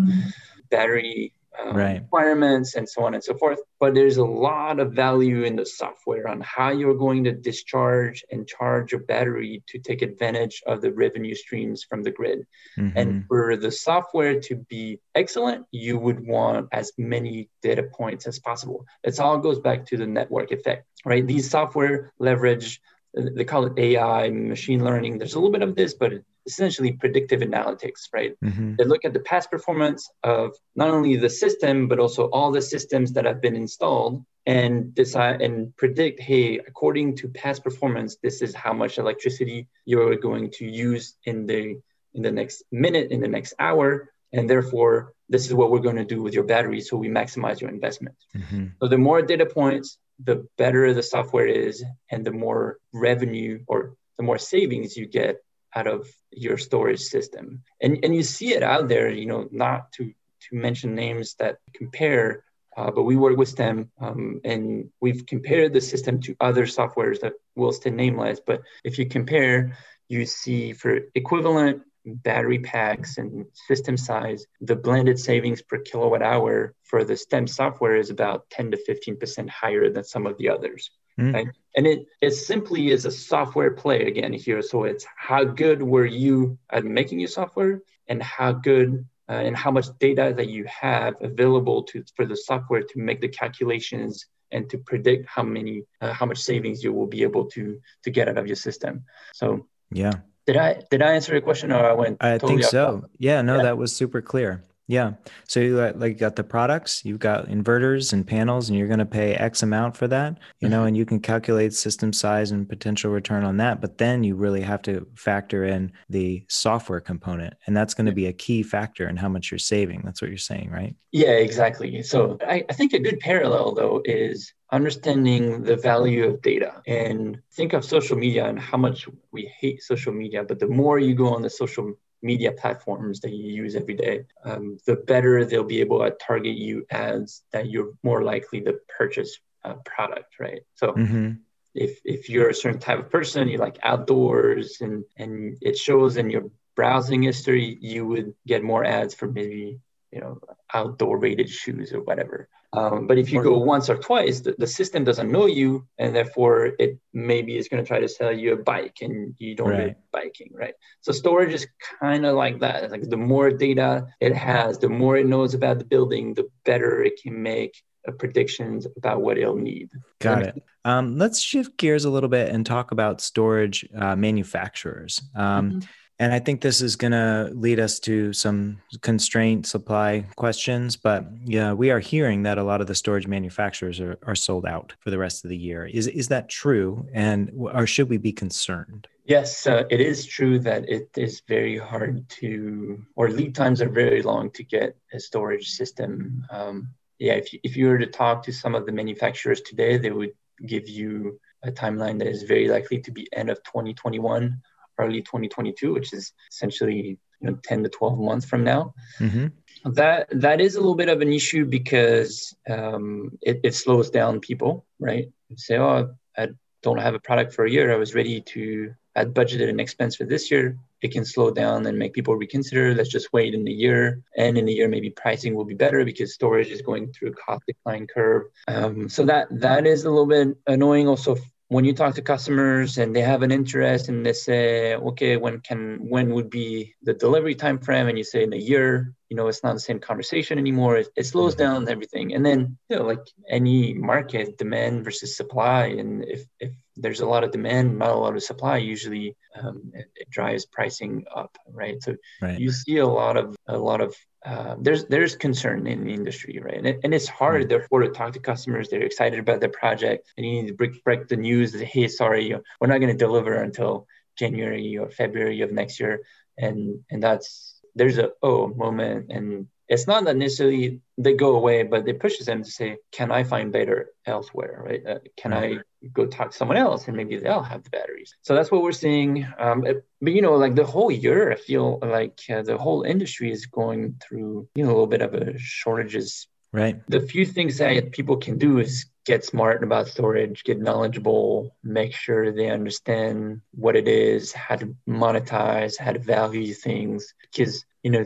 battery 0.71 1.33
um, 1.61 1.77
right. 1.77 2.01
requirements 2.01 2.75
and 2.75 2.89
so 2.89 3.05
on 3.05 3.15
and 3.15 3.23
so 3.23 3.37
forth. 3.37 3.59
But 3.81 3.95
there's 3.95 4.17
a 4.17 4.25
lot 4.25 4.81
of 4.81 4.93
value 4.93 5.43
in 5.43 5.57
the 5.57 5.67
software 5.67 6.29
on 6.29 6.41
how 6.41 6.71
you're 6.71 6.95
going 6.95 7.25
to 7.25 7.33
discharge 7.33 8.25
and 8.31 8.47
charge 8.47 8.93
your 8.93 9.03
battery 9.03 9.63
to 9.69 9.79
take 9.79 10.03
advantage 10.03 10.63
of 10.67 10.81
the 10.81 10.93
revenue 10.93 11.35
streams 11.35 11.85
from 11.85 12.03
the 12.03 12.11
grid. 12.11 12.47
Mm-hmm. 12.79 12.99
And 12.99 13.27
for 13.27 13.57
the 13.57 13.71
software 13.71 14.41
to 14.41 14.57
be 14.57 15.01
excellent, 15.15 15.67
you 15.71 15.99
would 15.99 16.27
want 16.27 16.69
as 16.73 16.93
many 16.97 17.49
data 17.63 17.83
points 17.83 18.27
as 18.27 18.39
possible. 18.39 18.87
It 19.03 19.19
all 19.21 19.39
goes 19.39 19.61
back 19.61 19.87
to 19.87 19.97
the 19.97 20.07
network 20.07 20.53
effect, 20.53 20.87
right? 21.05 21.27
These 21.27 21.51
software 21.51 22.13
leverage 22.19 22.81
they 23.15 23.45
call 23.45 23.67
it 23.67 23.79
AI, 23.79 24.31
machine 24.31 24.83
learning. 24.85 25.19
There's 25.19 25.35
a 25.35 25.39
little 25.39 25.53
bit 25.53 25.63
of 25.63 25.75
this, 25.75 25.95
but 25.95 26.13
essentially 26.47 26.93
predictive 26.93 27.41
analytics, 27.41 28.09
right? 28.13 28.35
Mm-hmm. 28.45 28.75
They 28.79 28.85
look 28.85 29.05
at 29.05 29.13
the 29.13 29.21
past 29.21 29.51
performance 29.51 30.11
of 30.23 30.55
not 30.75 30.91
only 30.91 31.17
the 31.17 31.31
system, 31.31 31.89
but 31.89 31.99
also 31.99 32.25
all 32.31 32.51
the 32.51 32.63
systems 32.63 33.13
that 33.13 33.25
have 33.25 33.41
been 33.41 33.57
installed 33.57 34.25
and 34.47 34.95
decide 34.95 35.41
and 35.41 35.75
predict 35.77 36.21
hey 36.21 36.59
according 36.59 37.15
to 37.15 37.29
past 37.29 37.63
performance 37.63 38.17
this 38.23 38.43
is 38.43 38.55
how 38.55 38.73
much 38.73 38.99
electricity 38.99 39.69
you're 39.85 40.17
going 40.17 40.51
to 40.51 40.65
use 40.69 41.17
in 41.25 41.47
the 41.47 41.79
in 42.15 42.23
the 42.23 42.31
next 42.31 42.65
minute 42.73 43.13
in 43.13 43.21
the 43.21 43.29
next 43.29 43.55
hour 43.59 44.11
and 44.33 44.51
therefore 44.51 45.13
this 45.29 45.47
is 45.47 45.55
what 45.55 45.71
we're 45.71 45.79
going 45.79 45.97
to 45.97 46.05
do 46.05 46.21
with 46.23 46.35
your 46.35 46.45
battery 46.45 46.81
so 46.81 46.97
we 46.97 47.09
maximize 47.09 47.61
your 47.61 47.71
investment 47.71 48.17
mm-hmm. 48.37 48.67
so 48.81 48.89
the 48.89 48.99
more 48.99 49.23
data 49.23 49.47
points 49.47 49.99
the 50.25 50.47
better 50.59 50.93
the 50.93 51.03
software 51.03 51.47
is 51.47 51.85
and 52.11 52.25
the 52.25 52.33
more 52.33 52.79
revenue 52.93 53.61
or 53.69 53.95
the 54.17 54.25
more 54.25 54.39
savings 54.39 54.97
you 54.97 55.07
get 55.07 55.37
out 55.75 55.87
of 55.87 56.09
your 56.31 56.59
storage 56.59 57.01
system 57.01 57.63
and 57.81 57.99
and 58.05 58.15
you 58.15 58.23
see 58.23 58.55
it 58.55 58.63
out 58.63 58.89
there 58.89 59.09
you 59.09 59.27
know 59.27 59.49
not 59.51 59.91
to 59.93 60.13
to 60.41 60.57
mention 60.57 60.95
names 60.95 61.35
that 61.35 61.59
compare 61.75 62.45
uh, 62.77 62.91
but 62.91 63.03
we 63.03 63.17
work 63.17 63.37
with 63.37 63.49
STEM 63.49 63.91
um, 64.01 64.41
and 64.45 64.89
we've 65.01 65.27
compared 65.27 65.73
the 65.73 65.81
system 65.81 66.21
to 66.21 66.35
other 66.41 66.67
softwares 66.67 67.21
that 67.21 67.35
will 67.55 67.73
stay 67.73 67.91
nameless. 67.91 68.41
But 68.45 68.63
if 68.83 68.99
you 68.99 69.07
compare, 69.07 69.77
you 70.09 70.25
see 70.25 70.73
for 70.73 71.01
equivalent 71.15 71.83
battery 72.05 72.59
packs 72.59 73.19
and 73.19 73.47
system 73.69 73.97
size, 73.97 74.47
the 74.61 74.77
blended 74.77 75.19
savings 75.19 75.63
per 75.63 75.79
kilowatt 75.79 76.23
hour 76.23 76.75
for 76.83 77.05
the 77.05 77.17
STEM 77.17 77.47
software 77.47 77.97
is 77.97 78.11
about 78.11 78.49
10 78.51 78.73
to 78.73 78.79
15% 78.89 79.49
higher 79.49 79.91
than 79.91 80.05
some 80.05 80.27
of 80.27 80.37
the 80.39 80.49
others. 80.49 80.91
Mm. 81.19 81.35
Right? 81.35 81.49
And 81.77 81.87
it, 81.87 82.07
it 82.21 82.33
simply 82.33 82.91
is 82.91 83.07
a 83.07 83.11
software 83.11 83.71
play 83.71 84.07
again 84.07 84.33
here. 84.33 84.63
So 84.63 84.85
it's 84.85 85.07
how 85.17 85.45
good 85.45 85.83
were 85.83 86.07
you 86.07 86.59
at 86.71 86.85
making 86.85 87.21
your 87.21 87.29
software 87.29 87.81
and 88.09 88.23
how 88.23 88.53
good 88.53 89.07
uh, 89.29 89.33
and 89.33 89.57
how 89.57 89.71
much 89.71 89.87
data 89.99 90.35
that 90.37 90.49
you 90.49 90.65
have 90.65 91.15
available 91.21 91.83
to 91.85 92.05
for 92.17 92.27
the 92.27 92.37
software 92.37 92.83
to 92.83 92.99
make 92.99 93.21
the 93.21 93.29
calculations 93.29 94.27
and 94.51 94.69
to 94.69 94.79
predict 94.79 95.27
how 95.27 95.43
many 95.43 95.83
uh, 96.01 96.13
how 96.13 96.27
much 96.27 96.39
savings 96.39 96.85
you 96.85 96.93
will 96.93 97.07
be 97.07 97.23
able 97.23 97.47
to 97.47 97.81
to 98.03 98.11
get 98.11 98.29
out 98.29 98.37
of 98.37 98.47
your 98.47 98.57
system 98.57 99.05
so 99.33 99.67
yeah 99.91 100.13
did 100.47 100.57
i 100.57 100.83
did 100.91 101.03
i 101.03 101.13
answer 101.13 101.33
your 101.33 101.41
question 101.41 101.73
or 101.73 101.85
i 101.85 101.93
went 101.93 102.17
i 102.21 102.33
totally 102.33 102.59
think 102.59 102.71
so 102.71 103.05
yeah 103.19 103.41
no 103.43 103.57
yeah. 103.57 103.63
that 103.63 103.79
was 103.79 103.95
super 103.95 104.21
clear 104.21 104.63
yeah. 104.89 105.13
So 105.49 105.61
you 105.61 105.77
got, 105.77 105.99
like 105.99 106.19
got 106.19 106.37
the 106.37 106.45
products, 106.45 107.05
you've 107.05 107.21
got 107.21 107.47
inverters 107.47 108.13
and 108.13 108.27
panels, 108.27 108.69
and 108.69 108.79
you're 108.79 108.89
going 108.89 108.99
to 108.99 109.07
pay 109.07 109.35
X 109.35 109.63
amount 109.63 109.97
for 109.97 110.09
that, 110.09 110.39
you 110.61 110.69
know, 110.69 110.79
mm-hmm. 110.79 110.89
and 110.89 110.97
you 110.97 111.05
can 111.05 111.21
calculate 111.21 111.73
system 111.73 112.13
size 112.13 112.51
and 112.51 112.69
potential 112.69 113.11
return 113.11 113.45
on 113.45 113.57
that. 113.59 113.81
But 113.81 113.99
then 113.99 114.25
you 114.25 114.35
really 114.35 114.61
have 114.61 114.83
to 114.83 115.07
factor 115.15 115.65
in 115.65 115.93
the 116.11 116.45
software 116.49 117.01
component, 117.01 117.55
and 117.67 117.77
that's 117.77 117.95
going 117.95 118.07
to 118.07 118.13
be 118.13 118.27
a 118.27 118.33
key 118.33 118.63
factor 118.63 119.09
in 119.09 119.17
how 119.17 119.29
much 119.29 119.51
you're 119.51 119.59
saving. 119.59 120.03
That's 120.05 120.21
what 120.21 120.29
you're 120.29 120.39
saying, 120.39 120.71
right? 120.71 120.95
Yeah, 121.13 121.33
exactly. 121.33 122.03
So 122.03 122.39
I, 122.47 122.65
I 122.69 122.73
think 122.73 122.93
a 122.93 122.99
good 122.99 123.21
parallel 123.21 123.75
though 123.75 124.03
is 124.05 124.53
understanding 124.73 125.63
the 125.63 125.77
value 125.77 126.25
of 126.27 126.41
data 126.41 126.81
and 126.87 127.39
think 127.53 127.75
of 127.75 127.85
social 127.85 128.17
media 128.17 128.47
and 128.47 128.59
how 128.59 128.79
much 128.79 129.07
we 129.31 129.53
hate 129.61 129.83
social 129.83 130.15
media 130.15 130.43
but 130.43 130.59
the 130.59 130.67
more 130.67 130.99
you 130.99 131.15
go 131.15 131.35
on 131.35 131.43
the 131.43 131.51
social 131.51 131.93
media 132.23 132.53
platforms 132.53 133.21
that 133.21 133.33
you 133.33 133.53
use 133.53 133.75
every 133.75 133.95
day, 133.95 134.25
um, 134.45 134.79
the 134.87 134.97
better 134.97 135.45
they'll 135.45 135.65
be 135.65 135.81
able 135.81 135.99
to 136.01 136.11
target 136.11 136.57
you 136.57 136.87
ads 136.91 137.43
that 137.53 137.69
you're 137.69 137.93
more 138.03 138.23
likely 138.23 138.61
to 138.63 138.79
purchase 138.97 139.39
a 139.65 139.75
product, 139.75 140.39
right? 140.39 140.63
So 140.75 140.93
mm-hmm. 140.93 141.33
if 141.75 142.01
if 142.05 142.29
you're 142.29 142.51
a 142.51 142.55
certain 142.55 142.81
type 142.81 142.99
of 142.99 143.11
person, 143.11 143.49
you 143.49 143.59
like 143.59 143.79
outdoors 143.83 144.81
and 144.81 145.05
and 145.17 145.59
it 145.61 145.77
shows 145.77 146.17
in 146.17 146.31
your 146.31 146.51
browsing 146.75 147.23
history, 147.23 147.77
you 147.81 148.07
would 148.07 148.35
get 148.47 148.63
more 148.63 148.85
ads 148.85 149.15
for 149.15 149.27
maybe 149.27 149.81
you 150.11 150.21
know 150.21 150.41
outdoor 150.73 151.19
rated 151.19 151.49
shoes 151.49 151.93
or 151.93 152.03
whatever. 152.03 152.49
Um, 152.75 153.07
but 153.07 153.19
if 153.19 153.31
you 153.31 153.43
go 153.43 153.59
once 153.59 153.91
or 153.91 153.97
twice, 153.97 154.41
the, 154.41 154.55
the, 154.57 154.67
system 154.67 155.05
doesn't 155.05 155.31
know 155.31 155.45
you, 155.45 155.87
and 155.99 156.17
therefore 156.17 156.73
it 156.79 156.99
maybe 157.13 157.59
is 157.59 157.69
going 157.69 157.83
to 157.83 157.87
try 157.87 158.01
to 158.01 158.09
sell 158.09 158.33
you 158.33 158.55
a 158.55 158.57
bike, 158.57 158.99
and 159.03 159.35
you 159.39 159.55
don't 159.55 159.69
right. 159.69 159.97
biking, 160.11 160.51
right? 160.55 160.73
So 161.03 161.13
storage 161.13 161.53
is 161.53 161.67
kind 162.01 162.25
of 162.25 162.35
like 162.35 162.61
that. 162.61 162.83
It's 162.83 162.93
like 162.93 163.11
the 163.11 163.19
more 163.19 163.51
data 163.51 164.07
it 164.21 164.35
has, 164.35 164.79
the 164.79 164.89
more 164.89 165.19
it 165.19 165.27
knows 165.27 165.53
about 165.53 165.81
the 165.81 165.85
building, 165.85 166.33
the 166.33 166.49
better 166.65 167.03
it 167.03 167.21
can 167.23 167.43
make 167.43 167.77
uh, 168.09 168.13
predictions 168.13 168.87
about 168.97 169.21
what 169.21 169.37
it'll 169.37 169.55
need. 169.55 169.91
Got 170.21 170.43
it. 170.43 170.63
Um, 170.87 171.19
let's 171.19 171.41
shift 171.41 171.77
gears 171.77 172.07
a 172.07 172.11
little 172.11 172.31
bit 172.31 172.49
and 172.49 172.65
talk 172.65 172.91
about 172.91 173.21
storage 173.21 173.87
uh, 173.95 174.17
manufacturers. 174.17 175.21
Um, 175.37 175.71
mm-hmm. 175.71 175.81
And 176.19 176.33
I 176.33 176.39
think 176.39 176.61
this 176.61 176.81
is 176.81 176.95
going 176.95 177.13
to 177.13 177.51
lead 177.53 177.81
us 177.81 177.99
to 178.01 178.33
some 178.33 178.79
constraint 179.01 179.67
supply 179.67 180.27
questions. 180.37 180.97
But 180.97 181.27
yeah, 181.45 181.73
we 181.73 181.91
are 181.91 181.99
hearing 181.99 182.45
that 182.45 182.59
a 182.59 182.63
lot 182.63 182.81
of 182.81 182.87
the 182.87 182.95
storage 182.95 183.27
manufacturers 183.27 184.01
are, 184.01 184.19
are 184.23 184.35
sold 184.35 184.67
out 184.67 184.95
for 185.01 185.11
the 185.11 185.19
rest 185.19 185.45
of 185.45 185.51
the 185.51 185.57
year. 185.57 185.87
Is, 185.87 186.07
is 186.07 186.29
that 186.29 186.49
true? 186.49 187.07
And 187.13 187.51
or 187.57 187.87
should 187.87 188.09
we 188.09 188.19
be 188.19 188.33
concerned? 188.33 189.09
Yes, 189.25 189.67
uh, 189.67 189.85
it 189.89 190.01
is 190.01 190.27
true 190.27 190.59
that 190.61 190.89
it 190.89 191.09
is 191.17 191.43
very 191.47 191.79
hard 191.79 192.29
to, 192.41 193.03
or 193.15 193.31
lead 193.31 193.55
times 193.55 193.81
are 193.81 193.89
very 193.89 194.23
long 194.23 194.51
to 194.51 194.65
get 194.65 194.97
a 195.13 195.21
storage 195.21 195.71
system. 195.71 196.45
Um, 196.51 196.89
yeah, 197.19 197.35
if 197.35 197.53
you, 197.53 197.61
if 197.63 197.77
you 197.77 197.87
were 197.87 197.99
to 197.99 198.07
talk 198.07 198.43
to 198.45 198.53
some 198.53 198.75
of 198.75 198.85
the 198.85 198.93
manufacturers 198.93 199.61
today, 199.61 199.97
they 199.97 200.11
would 200.11 200.33
give 200.67 200.89
you 200.89 201.39
a 201.63 201.71
timeline 201.71 202.19
that 202.19 202.27
is 202.27 202.43
very 202.43 202.69
likely 202.69 202.99
to 203.01 203.13
be 203.13 203.29
end 203.33 203.49
of 203.49 203.63
2021 203.63 204.61
early 204.99 205.23
2022, 205.23 205.93
which 205.93 206.13
is 206.13 206.33
essentially 206.51 207.19
you 207.41 207.51
know 207.51 207.59
10 207.65 207.85
to 207.85 207.89
12 207.89 208.19
months 208.19 208.47
from 208.47 208.65
now. 208.65 208.95
Mm-hmm. 209.19 209.47
That 209.93 210.29
that 210.33 210.61
is 210.61 210.77
a 210.77 210.81
little 210.81 210.95
bit 210.95 211.09
of 211.09 211.21
an 211.21 211.33
issue 211.33 211.65
because 211.65 212.55
um, 212.69 213.37
it, 213.43 213.61
it 213.65 213.75
slows 213.75 214.11
down 214.11 214.41
people, 214.41 214.87
right? 215.01 215.29
say, 215.57 215.77
oh, 215.77 216.15
I 216.37 216.49
don't 216.83 217.01
have 217.01 217.15
a 217.15 217.21
product 217.21 217.53
for 217.53 217.65
a 217.65 217.71
year. 217.71 217.93
I 217.93 217.97
was 217.97 218.15
ready 218.15 218.41
to 218.41 218.95
add 219.15 219.35
budgeted 219.35 219.69
an 219.69 219.81
expense 219.81 220.17
for 220.17 220.25
this 220.25 220.51
year. 220.51 220.79
It 221.03 221.13
can 221.13 221.25
slow 221.25 221.51
down 221.51 221.85
and 221.87 221.99
make 221.99 222.15
people 222.15 222.37
reconsider. 222.37 222.95
Let's 222.95 223.09
just 223.09 223.33
wait 223.33 223.55
in 223.55 223.65
the 223.65 223.73
year, 223.73 224.23
and 224.37 224.57
in 224.57 224.65
the 224.67 224.73
year 224.73 224.89
maybe 224.89 225.11
pricing 225.11 225.55
will 225.55 225.65
be 225.65 225.75
better 225.75 226.05
because 226.05 226.33
storage 226.33 226.69
is 226.69 226.81
going 226.81 227.13
through 227.13 227.31
a 227.31 227.35
cost 227.35 227.65
decline 227.67 228.07
curve. 228.07 228.45
Um, 228.69 229.09
so 229.09 229.25
that 229.25 229.49
that 229.51 229.87
is 229.87 230.05
a 230.05 230.11
little 230.11 230.27
bit 230.27 230.57
annoying. 230.67 231.09
Also 231.09 231.37
when 231.73 231.87
you 231.87 231.95
talk 231.95 232.15
to 232.15 232.21
customers 232.21 232.99
and 232.99 233.17
they 233.17 233.23
have 233.23 233.41
an 233.43 233.51
interest 233.51 234.11
and 234.11 234.27
they 234.27 234.35
say 234.35 234.95
okay 234.95 235.39
when 235.39 235.59
can 235.61 235.97
when 236.07 236.35
would 236.35 236.51
be 236.51 236.95
the 237.03 237.15
delivery 237.15 237.55
time 237.55 237.79
frame 237.79 238.09
and 238.09 238.19
you 238.19 238.25
say 238.25 238.43
in 238.43 238.53
a 238.53 238.57
year 238.57 239.15
you 239.33 239.37
know 239.37 239.49
it's 239.49 239.65
not 239.65 239.73
the 239.73 239.81
same 239.81 239.99
conversation 239.99 240.59
anymore 240.59 240.99
it, 240.99 241.09
it 241.17 241.25
slows 241.25 241.55
mm-hmm. 241.55 241.65
down 241.65 241.89
everything 241.89 242.35
and 242.35 242.45
then 242.45 242.77
you 242.91 242.97
know 242.97 243.05
like 243.05 243.27
any 243.49 243.95
market 243.95 244.59
demand 244.59 245.05
versus 245.05 245.35
supply 245.35 245.87
and 245.87 246.23
if 246.29 246.45
if 246.61 246.73
there's 246.97 247.23
a 247.23 247.27
lot 247.27 247.43
of 247.43 247.51
demand 247.51 247.99
not 247.99 248.11
a 248.11 248.15
lot 248.15 248.37
of 248.37 248.43
supply 248.43 248.77
usually 248.77 249.35
um, 249.59 249.91
it, 249.95 250.07
it, 250.17 250.29
drives 250.29 250.67
pricing 250.67 251.25
up 251.35 251.57
right 251.73 252.03
so 252.03 252.15
right. 252.43 252.61
you 252.61 252.71
see 252.71 252.99
a 252.99 253.07
lot 253.07 253.39
of 253.39 253.57
a 253.67 253.79
lot 253.79 254.03
of 254.03 254.15
uh, 254.45 254.75
there's 254.79 255.07
there's 255.07 255.37
concern 255.37 255.87
in 255.87 256.03
the 256.05 256.13
industry, 256.13 256.61
right? 256.61 256.79
And, 256.79 256.87
it, 256.89 257.01
and 257.05 257.15
it's 257.15 257.29
hard, 257.29 257.69
therefore, 257.69 258.01
to 258.03 258.09
talk 258.09 258.33
to 258.33 258.41
customers. 258.41 258.89
They're 258.89 259.03
excited 259.03 259.39
about 259.39 259.61
their 259.61 259.69
project, 259.69 260.33
and 260.37 260.45
you 260.45 260.53
need 260.55 260.67
to 260.67 260.75
break, 260.75 261.05
break 261.05 261.29
the 261.29 261.37
news 261.37 261.71
that 261.71 261.85
hey, 261.85 262.09
sorry, 262.09 262.53
we're 262.81 262.89
not 262.89 262.99
going 262.99 263.17
to 263.17 263.25
deliver 263.27 263.55
until 263.55 264.09
January 264.37 264.99
or 264.99 265.11
February 265.11 265.61
of 265.61 265.71
next 265.71 266.01
year, 266.01 266.23
and 266.59 267.05
and 267.09 267.23
that's 267.23 267.72
there's 267.95 268.19
a 268.19 268.31
oh 268.43 268.69
moment, 268.69 269.31
and 269.31 269.69
it's 269.89 270.07
not 270.07 270.25
that 270.25 270.37
necessarily 270.37 271.01
they 271.19 271.35
go 271.35 271.57
away, 271.57 271.83
but 271.83 272.09
it 272.09 272.21
pushes 272.21 272.47
them 272.47 272.63
to 272.65 272.71
say, 272.71 272.97
can 273.11 273.31
I 273.31 273.45
find 273.45 273.71
better 273.71 274.11
elsewhere, 274.25 274.83
right? 274.87 275.07
Uh, 275.07 275.19
can 275.37 275.53
I 275.53 275.79
go 276.13 276.27
talk 276.27 276.51
to 276.51 276.57
someone 276.57 276.77
else 276.77 277.07
and 277.07 277.17
maybe 277.17 277.37
they'll 277.37 277.63
have 277.63 277.85
the 277.85 277.91
batteries. 277.91 278.35
So 278.43 278.55
that's 278.55 278.71
what 278.71 278.83
we're 278.83 278.93
seeing. 278.93 279.47
Um, 279.59 279.83
but 279.83 280.33
you 280.33 280.43
know, 280.43 280.55
like 280.55 280.75
the 280.75 280.85
whole 280.85 281.11
year, 281.11 281.53
I 281.53 281.57
feel 281.57 281.99
like 282.03 282.41
uh, 282.51 282.63
the 282.63 282.79
whole 282.79 283.03
industry 283.03 283.53
is 283.53 283.67
going 283.67 284.17
through 284.23 284.69
you 284.75 284.85
know 284.85 284.91
a 284.91 284.93
little 284.93 285.07
bit 285.07 285.23
of 285.23 285.35
a 285.35 285.59
shortages. 285.59 286.49
Right. 286.73 287.03
The 287.09 287.21
few 287.21 287.45
things 287.45 287.79
that 287.79 288.13
people 288.13 288.39
can 288.39 288.57
do 288.57 288.79
is 288.79 289.07
get 289.25 289.45
smart 289.45 289.83
about 289.83 290.09
storage, 290.09 290.65
get 290.65 290.81
knowledgeable, 290.81 291.75
make 291.83 292.15
sure 292.15 292.53
they 292.53 292.71
understand 292.71 293.61
what 293.73 293.97
it 293.97 294.09
is, 294.09 294.53
how 294.53 294.77
to 294.77 294.95
monetize, 295.09 295.99
how 295.99 296.13
to 296.13 296.19
value 296.19 296.75
things. 296.75 297.35
Because 297.41 297.85
you 298.03 298.11
know, 298.11 298.25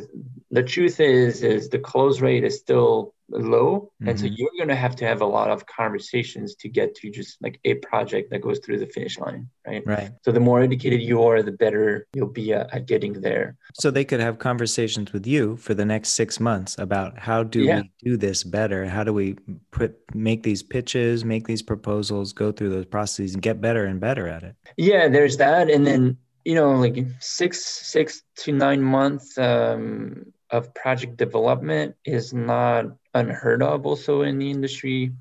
the 0.51 0.63
truth 0.63 1.01
is, 1.01 1.43
is 1.43 1.69
the 1.69 1.79
close 1.79 2.21
rate 2.21 2.45
is 2.45 2.59
still 2.59 3.13
low. 3.29 3.91
Mm-hmm. 4.01 4.09
and 4.09 4.19
so 4.19 4.27
mm-hmm. 4.27 4.35
you're 4.37 4.51
going 4.57 4.69
to 4.69 4.77
have 4.77 4.97
to 4.97 5.07
have 5.07 5.21
a 5.21 5.27
lot 5.27 5.51
of 5.51 5.67
conversations 5.67 6.55
to 6.57 6.69
get 6.69 6.95
to 6.97 7.11
just 7.11 7.41
like 7.43 7.59
a 7.65 7.75
project 7.75 8.31
that 8.31 8.41
goes 8.41 8.59
through 8.61 8.79
the 8.79 8.87
finish 8.87 9.19
line 9.19 9.49
right? 9.67 9.83
Right. 9.87 10.11
So 10.23 10.33
the 10.33 10.41
more 10.41 10.63
educated 10.63 11.03
you 11.03 11.23
are 11.25 11.43
the 11.43 11.53
better 11.53 12.07
you'll 12.15 12.29
be 12.29 12.53
at, 12.53 12.73
at 12.73 12.87
getting 12.87 13.15
there. 13.15 13.57
So 13.75 13.91
they 13.91 14.05
could 14.05 14.21
have 14.21 14.39
conversations 14.39 15.13
with 15.13 15.27
you 15.27 15.57
for 15.57 15.75
the 15.75 15.85
next 15.85 16.11
six 16.11 16.39
months 16.39 16.77
about 16.79 17.19
how 17.19 17.43
do 17.43 17.63
yeah. 17.63 17.81
we 17.81 17.91
do 18.03 18.17
this 18.17 18.45
better? 18.45 18.87
How 18.87 19.03
do 19.05 19.13
we 19.13 19.37
put 19.71 19.97
make 20.15 20.43
these 20.43 20.63
pitches 20.63 21.25
make 21.25 21.47
these 21.47 21.63
proposals 21.63 22.33
go 22.33 22.53
through 22.53 22.71
those 22.71 22.87
processes 22.87 23.35
and 23.35 23.43
get 23.43 23.61
better 23.61 23.85
and 23.85 24.01
better 24.01 24.29
at 24.29 24.43
it? 24.43 24.55
Yeah 24.77 25.09
there's 25.09 25.37
that. 25.39 25.69
And 25.69 25.87
then 25.87 26.19
you 26.47 26.55
know, 26.55 26.77
like 26.77 27.05
six 27.19 27.65
six 27.65 28.23
to 28.37 28.53
nine 28.53 28.81
months 28.81 29.37
um, 29.37 30.27
of 30.51 30.73
project 30.75 31.17
development 31.17 31.97
is 32.05 32.33
not 32.33 32.87
unheard 33.17 33.63
of 33.63 33.87
also 33.87 34.23
in 34.23 34.39
the 34.39 34.51
industry. 34.51 35.13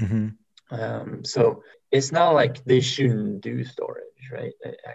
Mm-hmm. 0.00 0.28
Um, 0.72 1.24
so 1.24 1.62
it's 1.92 2.10
not 2.10 2.32
like 2.32 2.64
they 2.64 2.80
shouldn't 2.80 3.42
do 3.42 3.64
storage, 3.64 4.30
right? 4.32 4.54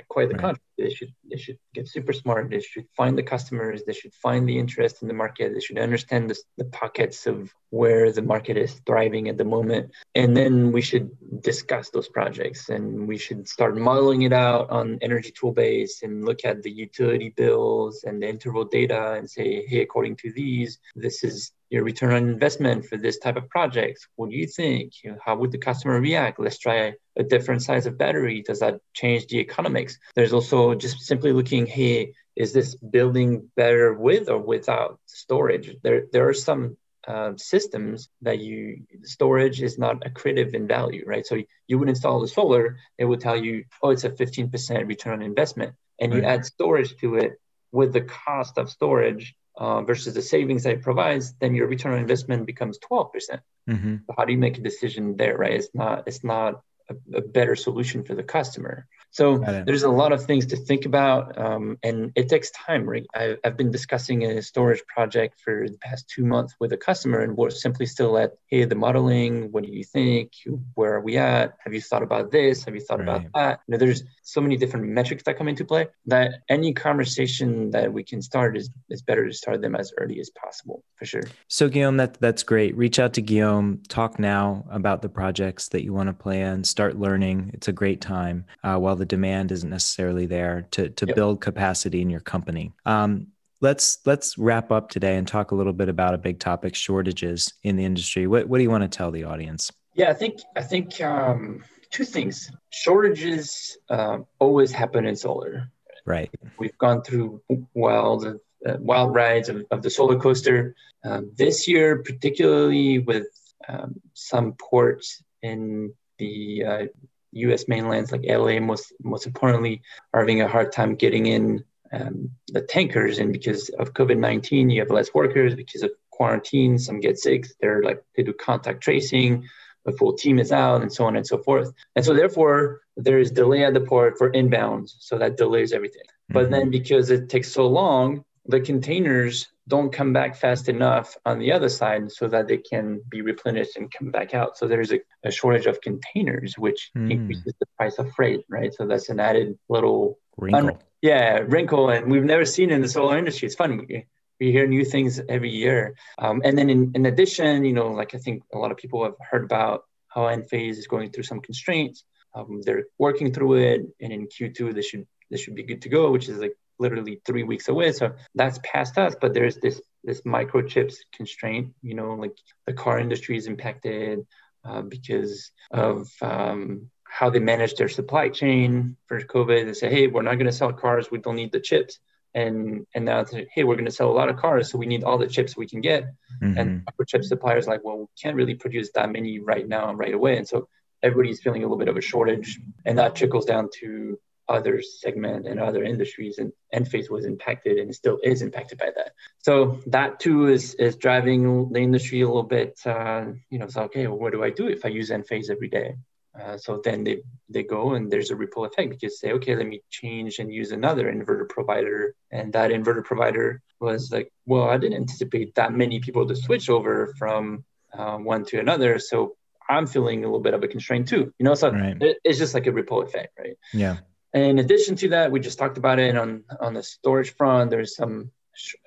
Quite 0.10 0.30
the 0.30 0.34
right. 0.34 0.42
contrary. 0.42 0.62
They 0.80 0.90
should 0.90 1.14
they 1.30 1.38
should 1.38 1.60
get 1.76 1.88
super 1.88 2.14
smart. 2.14 2.50
They 2.50 2.60
should 2.60 2.88
find 2.96 3.16
the 3.16 3.24
customers. 3.24 3.84
They 3.86 3.94
should 3.94 4.14
find 4.16 4.50
the 4.50 4.58
interest 4.58 5.04
in 5.04 5.08
the 5.08 5.14
market. 5.14 5.54
They 5.54 5.60
should 5.60 5.78
understand 5.78 6.32
the, 6.32 6.38
the 6.58 6.66
pockets 6.66 7.28
of 7.28 7.54
where 7.70 8.12
the 8.12 8.24
market 8.24 8.58
is 8.58 8.82
thriving 8.88 9.30
at 9.30 9.38
the 9.38 9.46
moment, 9.46 9.92
and 10.16 10.36
then 10.36 10.72
we 10.72 10.82
should 10.82 11.12
discuss 11.42 11.92
those 11.92 12.10
projects 12.10 12.70
and 12.70 13.08
we 13.08 13.18
should 13.18 13.48
start 13.48 13.78
modeling 13.78 14.24
it 14.24 14.34
out 14.34 14.70
on 14.72 14.98
energy 15.02 15.32
toolbase 15.32 16.02
and 16.02 16.26
look 16.26 16.46
at 16.46 16.64
the 16.64 16.72
utility 16.72 17.30
bills 17.30 18.06
and 18.06 18.22
the 18.22 18.28
interval 18.28 18.66
data 18.66 19.14
and 19.14 19.30
say, 19.30 19.66
hey, 19.68 19.82
according 19.82 20.16
to 20.16 20.32
these, 20.32 20.80
this 20.96 21.24
is 21.24 21.52
your 21.70 21.84
return 21.84 22.14
on 22.14 22.30
investment 22.30 22.86
for 22.86 22.98
this 22.98 23.20
type 23.20 23.36
of 23.36 23.50
project. 23.50 24.08
What 24.16 24.30
do 24.30 24.36
you 24.36 24.48
think? 24.48 24.94
You 25.04 25.12
know, 25.12 25.18
how 25.24 25.36
would 25.36 25.52
the 25.52 25.58
customer 25.58 26.00
react? 26.00 26.40
Let's 26.40 26.58
try 26.58 26.94
a 27.16 27.24
different 27.24 27.64
size 27.64 27.86
of 27.86 27.98
battery. 27.98 28.44
Does 28.46 28.60
that 28.60 28.80
change 28.94 29.28
the 29.28 29.40
economics? 29.40 29.98
There's 30.16 30.34
also 30.34 30.76
just 30.76 31.02
simply 31.02 31.34
looking, 31.34 31.66
hey, 31.66 32.14
is 32.36 32.54
this 32.54 32.76
building 32.76 33.50
better 33.56 33.94
with 33.94 34.30
or 34.30 34.38
without 34.38 35.00
storage? 35.08 35.76
There, 35.84 36.04
there 36.12 36.30
are 36.30 36.34
some 36.34 36.78
uh, 37.08 37.34
systems 37.38 38.10
that 38.22 38.40
you 38.40 38.84
storage 39.04 39.62
is 39.62 39.78
not 39.78 40.02
accretive 40.02 40.54
in 40.54 40.68
value, 40.68 41.04
right? 41.06 41.26
So 41.26 41.42
you 41.68 41.80
would 41.80 41.90
install 41.90 42.20
the 42.20 42.28
solar, 42.28 42.78
it 42.98 43.06
would 43.06 43.22
tell 43.22 43.38
you, 43.38 43.64
oh, 43.82 43.92
it's 43.92 44.04
a 44.04 44.10
15% 44.10 44.88
return 44.88 45.14
on 45.14 45.22
investment, 45.22 45.74
and 46.00 46.14
you 46.14 46.22
add 46.24 46.46
storage 46.46 46.96
to 46.98 47.16
it 47.16 47.40
with 47.72 47.94
the 47.94 48.02
cost 48.02 48.58
of 48.58 48.70
storage 48.70 49.36
uh, 49.58 49.82
versus 49.82 50.14
the 50.14 50.22
savings 50.22 50.64
that 50.64 50.74
it 50.74 50.82
provides, 50.82 51.34
then 51.40 51.56
your 51.56 51.68
return 51.68 51.94
on 51.94 52.00
investment 52.00 52.46
becomes 52.46 52.80
12%. 52.80 53.12
percent 53.12 53.42
mm 53.70 53.82
hmm 53.82 53.96
so 54.06 54.14
how 54.18 54.24
do 54.26 54.32
you 54.32 54.38
make 54.38 54.58
a 54.58 54.62
decision 54.62 55.18
there, 55.18 55.38
right? 55.38 55.54
It's 55.54 55.70
not 55.74 56.08
it's 56.08 56.24
not 56.24 56.62
a, 56.90 56.96
a 57.18 57.22
better 57.22 57.56
solution 57.56 58.04
for 58.04 58.16
the 58.16 58.24
customer. 58.24 58.88
So 59.12 59.38
there's 59.66 59.84
a 59.84 59.90
lot 59.90 60.12
of 60.12 60.26
things 60.26 60.46
to 60.48 60.58
think 60.58 60.86
about, 60.86 61.38
um, 61.38 61.78
and 61.84 62.12
it 62.16 62.30
takes 62.30 62.52
time. 62.52 62.88
Right? 62.88 63.06
I, 63.16 63.38
have 63.44 63.58
been 63.58 63.72
discussing 63.72 64.24
a 64.24 64.42
storage 64.42 64.84
project 64.86 65.40
for 65.40 65.68
the 65.68 65.78
past 65.78 66.08
two 66.08 66.26
months 66.26 66.56
with 66.60 66.74
a 66.74 66.78
customer, 66.78 67.22
and 67.22 67.36
we're 67.36 67.50
simply 67.50 67.86
still 67.86 68.18
at, 68.18 68.34
hey, 68.48 68.66
the 68.66 68.76
modeling. 68.76 69.52
What 69.52 69.64
do 69.64 69.72
you 69.72 69.84
think? 69.84 70.34
Where 70.76 70.96
are 70.96 71.02
we 71.02 71.18
at? 71.18 71.58
Have 71.64 71.74
you 71.74 71.82
thought 71.82 72.04
about 72.04 72.32
this? 72.32 72.66
Have 72.66 72.76
you 72.76 72.82
thought 72.82 73.00
right. 73.00 73.08
about 73.08 73.24
that? 73.34 73.62
You 73.68 73.74
know, 73.74 73.78
there's 73.78 74.04
so 74.24 74.42
many 74.42 74.58
different 74.58 74.88
metrics 74.88 75.24
that 75.24 75.38
come 75.38 75.48
into 75.48 75.66
play 75.66 75.88
that 76.08 76.42
any 76.50 76.74
conversation 76.74 77.72
that 77.72 77.92
we 77.92 78.04
can 78.04 78.22
start 78.22 78.58
is 78.58 78.70
is 78.90 79.02
better 79.02 79.26
to 79.26 79.34
start 79.34 79.62
them 79.62 79.76
as 79.76 79.92
early 79.98 80.20
as 80.20 80.30
possible, 80.30 80.84
for 80.96 81.06
sure. 81.06 81.24
So 81.48 81.70
Guillaume, 81.70 81.98
that 81.98 82.20
that's 82.20 82.44
great. 82.44 82.76
Reach 82.76 83.00
out 83.00 83.14
to 83.14 83.22
Guillaume. 83.22 83.82
Talk 83.88 84.20
now 84.20 84.66
about 84.70 85.02
the 85.02 85.10
projects 85.10 85.70
that 85.70 85.84
you 85.84 85.94
want 85.94 86.08
to 86.08 86.14
plan. 86.14 86.64
Start 86.64 86.98
learning. 86.98 87.52
It's 87.54 87.68
a 87.68 87.74
great 87.74 88.02
time 88.02 88.46
uh, 88.64 88.78
while 88.78 88.97
the 88.98 89.06
demand 89.06 89.52
isn't 89.52 89.70
necessarily 89.70 90.26
there 90.26 90.68
to 90.72 90.90
to 90.90 91.06
yep. 91.06 91.16
build 91.16 91.42
capacity 91.42 92.02
in 92.02 92.10
your 92.10 92.20
company. 92.20 92.74
Um, 92.86 93.28
let's 93.62 94.00
let's 94.06 94.38
wrap 94.38 94.72
up 94.72 94.90
today 94.90 95.18
and 95.18 95.28
talk 95.28 95.52
a 95.52 95.56
little 95.56 95.74
bit 95.74 95.90
about 95.90 96.14
a 96.14 96.18
big 96.18 96.40
topic: 96.40 96.76
shortages 96.76 97.54
in 97.64 97.76
the 97.76 97.86
industry. 97.86 98.28
What 98.28 98.48
what 98.48 98.58
do 98.58 98.64
you 98.64 98.70
want 98.70 98.84
to 98.84 98.98
tell 98.98 99.12
the 99.12 99.24
audience? 99.24 99.72
Yeah, 99.94 100.10
I 100.10 100.14
think 100.14 100.42
I 100.56 100.62
think 100.62 101.02
um, 101.02 101.64
two 101.90 102.06
things. 102.06 102.52
Shortages 102.70 103.78
uh, 103.90 104.20
always 104.40 104.72
happen 104.72 105.06
in 105.06 105.16
solar. 105.16 105.72
Right. 106.06 106.30
We've 106.58 106.78
gone 106.78 107.02
through 107.02 107.42
wild 107.74 108.26
uh, 108.26 108.78
wild 108.80 109.14
rides 109.14 109.50
of, 109.50 109.66
of, 109.72 109.82
the 109.82 109.90
solar 109.90 110.18
coaster. 110.18 110.76
Um, 111.04 111.32
this 111.36 111.68
year, 111.68 112.02
particularly 112.02 113.00
with 113.00 113.28
um, 113.68 114.00
some 114.14 114.54
ports 114.54 115.24
in 115.42 115.94
the 116.18 116.64
uh, 116.64 116.86
U.S. 117.34 117.68
mainlands 117.68 118.12
like 118.12 118.26
LA, 118.26 118.60
most 118.60 118.94
most 119.04 119.26
importantly, 119.26 119.82
are 120.14 120.22
having 120.22 120.42
a 120.42 120.48
hard 120.48 120.72
time 120.72 120.96
getting 120.96 121.26
in 121.26 121.64
um, 121.92 122.32
the 122.48 122.62
tankers. 122.62 123.20
And 123.20 123.32
because 123.32 123.70
of 123.70 123.94
COVID 123.94 124.18
nineteen, 124.18 124.70
you 124.70 124.82
have 124.82 124.90
less 124.90 125.14
workers. 125.14 125.56
Because 125.56 125.84
of 125.84 125.92
quarantine, 126.12 126.80
some 126.80 127.00
get 127.00 127.20
sick. 127.20 127.48
They're 127.62 127.84
like 127.84 128.04
they 128.16 128.24
do 128.24 128.34
contact 128.34 128.82
tracing. 128.82 129.48
The 129.86 129.94
full 129.94 130.14
team 130.14 130.38
is 130.38 130.52
out, 130.52 130.82
and 130.82 130.92
so 130.92 131.06
on 131.06 131.16
and 131.16 131.26
so 131.26 131.38
forth. 131.38 131.72
And 131.96 132.04
so 132.04 132.14
therefore, 132.14 132.82
there 132.98 133.20
is 133.20 133.32
delay 133.32 133.64
at 133.64 133.74
the 133.74 133.82
port 133.82 134.18
for 134.18 134.32
inbounds. 134.32 134.96
So 135.00 135.18
that 135.18 135.38
delays 135.38 135.72
everything. 135.72 136.04
Mm-hmm. 136.04 136.34
But 136.34 136.52
then 136.52 136.70
because 136.70 137.10
it 137.10 137.30
takes 137.30 137.52
so 137.52 137.68
long, 137.68 138.26
the 138.48 138.62
containers 138.62 139.48
don't 139.68 139.92
come 139.92 140.14
back 140.14 140.36
fast 140.36 140.70
enough 140.70 141.16
on 141.26 141.40
the 141.40 141.52
other 141.52 141.68
side 141.68 142.12
so 142.12 142.28
that 142.28 142.48
they 142.48 142.58
can 142.58 143.02
be 143.10 143.22
replenished 143.22 143.76
and 143.76 143.92
come 143.92 144.12
back 144.12 144.34
out. 144.34 144.58
So 144.58 144.68
there's 144.68 144.94
a, 144.94 145.00
a 145.24 145.32
shortage 145.32 145.66
of 145.66 145.82
containers, 145.82 146.58
which 146.58 146.92
mm. 146.98 147.12
increases 147.12 147.54
the 147.60 147.66
price 147.78 147.98
of 148.00 148.12
freight, 148.14 148.46
right? 148.50 148.74
So 148.74 148.88
that's 148.88 149.10
an 149.10 149.20
added 149.20 149.58
little 149.68 150.20
wrinkle. 150.38 150.70
Un- 150.70 150.78
yeah, 151.02 151.40
wrinkle. 151.40 151.90
And 151.90 152.10
we've 152.10 152.24
never 152.24 152.46
seen 152.46 152.72
in 152.72 152.82
the 152.82 152.88
solar 152.88 153.18
industry. 153.18 153.48
It's 153.48 153.56
fun. 153.56 153.78
We, 153.78 154.06
we 154.40 154.52
hear 154.52 154.68
new 154.68 154.86
things 154.86 155.20
every 155.28 155.50
year. 155.50 155.96
Um, 156.18 156.42
and 156.46 156.58
then 156.58 156.70
in, 156.70 156.92
in 156.96 157.06
addition, 157.06 157.66
you 157.66 157.74
know, 157.74 157.92
like 157.92 158.16
I 158.16 158.20
think 158.20 158.44
a 158.54 158.58
lot 158.58 158.72
of 158.72 158.78
people 158.78 159.04
have 159.04 159.16
heard 159.20 159.44
about 159.44 159.84
how 160.08 160.22
Enphase 160.22 160.78
is 160.78 160.88
going 160.88 161.12
through 161.12 161.24
some 161.24 161.42
constraints. 161.42 162.04
Um, 162.34 162.62
they're 162.64 162.86
working 162.98 163.34
through 163.34 163.56
it, 163.56 163.82
and 164.00 164.14
in 164.14 164.28
Q2 164.28 164.74
they 164.74 164.82
should 164.82 165.08
they 165.32 165.38
should 165.38 165.56
be 165.56 165.64
good 165.64 165.82
to 165.82 165.90
go, 165.90 166.12
which 166.12 166.30
is 166.30 166.38
like 166.40 166.56
literally 166.80 167.22
three 167.26 167.44
weeks 167.44 167.68
away. 167.68 167.92
So 167.92 168.14
that's 168.36 168.60
past 168.64 168.98
us, 168.98 169.16
but 169.20 169.34
there's 169.34 169.58
this 169.58 169.82
this 170.04 170.22
microchips 170.22 170.96
constraint. 171.14 171.74
You 171.82 171.96
know, 171.96 172.14
like 172.14 172.36
the 172.66 172.74
car 172.74 173.00
industry 173.00 173.38
is 173.38 173.48
impacted 173.48 174.26
uh, 174.64 174.82
because 174.82 175.52
of 175.72 176.10
um, 176.22 176.90
how 177.04 177.30
they 177.30 177.40
manage 177.40 177.76
their 177.76 177.90
supply 177.90 178.30
chain 178.30 178.98
for 179.08 179.20
COVID. 179.20 179.66
They 179.66 179.74
say, 179.74 179.90
hey, 179.90 180.08
we're 180.08 180.22
not 180.22 180.36
going 180.36 180.46
to 180.48 180.52
sell 180.52 180.74
cars. 180.74 181.10
We 181.10 181.20
don't 181.20 181.36
need 181.36 181.52
the 181.52 181.60
chips. 181.60 182.00
And 182.34 182.86
and 182.94 183.06
now 183.06 183.22
it's 183.22 183.34
like, 183.34 183.48
hey, 183.54 183.64
we're 183.64 183.76
going 183.76 183.86
to 183.86 183.92
sell 183.92 184.12
a 184.12 184.20
lot 184.20 184.30
of 184.30 184.38
cars, 184.38 184.70
so 184.70 184.78
we 184.78 184.86
need 184.86 185.04
all 185.04 185.18
the 185.18 185.28
chips 185.28 185.58
we 185.58 185.68
can 185.68 185.82
get. 185.82 186.04
Mm-hmm. 186.42 186.58
And 186.58 186.86
microchip 186.86 187.24
suppliers 187.24 187.68
like, 187.68 187.84
well, 187.84 188.00
we 188.00 188.06
can't 188.22 188.36
really 188.36 188.54
produce 188.56 188.92
that 188.92 189.12
many 189.12 189.40
right 189.40 189.68
now 189.68 189.90
and 189.90 189.98
right 189.98 190.14
away. 190.14 190.38
And 190.38 190.48
so 190.48 190.68
everybody's 191.02 191.42
feeling 191.42 191.64
a 191.64 191.66
little 191.66 191.78
bit 191.78 191.88
of 191.88 191.98
a 191.98 192.02
shortage, 192.02 192.60
and 192.86 192.98
that 193.00 193.16
trickles 193.16 193.46
down 193.46 193.70
to 193.80 194.20
other 194.50 194.82
segment 194.82 195.48
and 195.48 195.60
other 195.60 195.84
industries 195.84 196.38
and 196.38 196.52
Enphase 196.74 197.10
was 197.10 197.26
impacted 197.26 197.78
and 197.78 197.94
still 197.94 198.20
is 198.24 198.42
impacted 198.42 198.78
by 198.78 198.92
that. 198.96 199.12
So 199.40 199.80
that 199.88 200.20
too 200.20 200.48
is 200.48 200.74
is 200.76 200.96
driving 200.96 201.72
the 201.72 201.80
industry 201.80 202.22
a 202.22 202.28
little 202.28 202.44
bit. 202.44 202.80
Uh, 202.86 203.26
you 203.50 203.60
know, 203.60 203.66
it's 203.66 203.76
like, 203.76 203.88
okay, 203.88 204.08
well, 204.08 204.20
what 204.20 204.34
do 204.34 204.44
I 204.44 204.50
do 204.50 204.68
if 204.68 204.86
I 204.86 204.90
use 204.90 205.10
Enphase 205.10 205.50
every 205.50 205.70
day? 205.70 205.96
Uh, 206.40 206.58
so 206.58 206.80
then 206.84 207.04
they, 207.04 207.24
they 207.50 207.64
go 207.64 207.94
and 207.94 208.12
there's 208.12 208.30
a 208.30 208.36
ripple 208.36 208.66
effect 208.66 208.92
because 208.92 209.20
say, 209.20 209.32
okay, 209.32 209.56
let 209.56 209.66
me 209.66 209.82
change 209.90 210.40
and 210.40 210.54
use 210.54 210.72
another 210.72 211.12
inverter 211.12 211.50
provider. 211.50 212.14
And 212.32 212.54
that 212.54 212.72
inverter 212.72 213.04
provider 213.04 213.62
was 213.80 214.12
like, 214.12 214.32
well, 214.46 214.70
I 214.70 214.78
didn't 214.78 214.98
anticipate 214.98 215.56
that 215.56 215.74
many 215.74 216.00
people 216.00 216.28
to 216.28 216.36
switch 216.36 216.70
over 216.70 217.14
from 217.18 217.66
uh, 217.92 218.18
one 218.18 218.46
to 218.46 218.60
another. 218.60 219.00
So 219.00 219.36
I'm 219.68 219.88
feeling 219.88 220.24
a 220.24 220.28
little 220.28 220.40
bit 220.40 220.54
of 220.54 220.64
a 220.64 220.68
constraint 220.68 221.08
too. 221.08 221.34
You 221.40 221.44
know, 221.44 221.56
so 221.56 221.72
right. 221.72 221.98
it, 222.02 222.18
it's 222.24 222.38
just 222.38 222.54
like 222.54 222.68
a 222.68 222.72
ripple 222.72 223.02
effect, 223.02 223.38
right? 223.40 223.58
Yeah. 223.74 223.98
In 224.38 224.60
addition 224.60 224.96
to 224.98 225.10
that, 225.10 225.32
we 225.32 225.40
just 225.40 225.58
talked 225.58 225.78
about 225.78 226.00
it 226.00 226.16
on 226.16 226.44
on 226.60 226.74
the 226.74 226.84
storage 226.84 227.36
front. 227.36 227.72
There's 227.72 227.96
some 227.96 228.32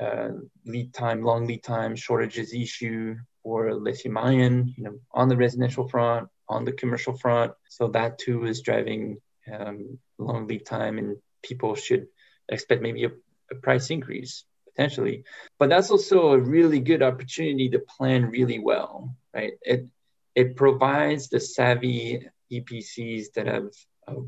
uh, 0.00 0.30
lead 0.64 0.92
time, 0.94 1.22
long 1.22 1.46
lead 1.46 1.62
time 1.62 1.96
shortages 1.96 2.52
issue 2.52 3.16
for 3.42 3.74
lithium 3.74 4.18
ion, 4.18 4.74
you 4.76 4.84
know, 4.84 4.98
on 5.12 5.28
the 5.28 5.36
residential 5.36 5.88
front, 5.88 6.28
on 6.48 6.64
the 6.64 6.72
commercial 6.72 7.16
front. 7.16 7.52
So 7.68 7.88
that 7.88 8.18
too 8.18 8.44
is 8.44 8.60
driving 8.60 9.18
um, 9.52 9.98
long 10.18 10.46
lead 10.46 10.66
time, 10.66 10.98
and 10.98 11.16
people 11.42 11.74
should 11.74 12.06
expect 12.48 12.82
maybe 12.82 13.04
a, 13.04 13.10
a 13.50 13.54
price 13.56 13.90
increase 13.90 14.44
potentially. 14.66 15.24
But 15.58 15.68
that's 15.68 15.90
also 15.90 16.32
a 16.32 16.38
really 16.38 16.80
good 16.80 17.02
opportunity 17.02 17.70
to 17.70 17.80
plan 17.80 18.30
really 18.30 18.58
well, 18.58 19.16
right? 19.34 19.54
It 19.62 19.86
it 20.34 20.56
provides 20.56 21.28
the 21.28 21.40
savvy 21.40 22.28
EPCs 22.52 23.32
that 23.34 23.46
have 23.46 23.70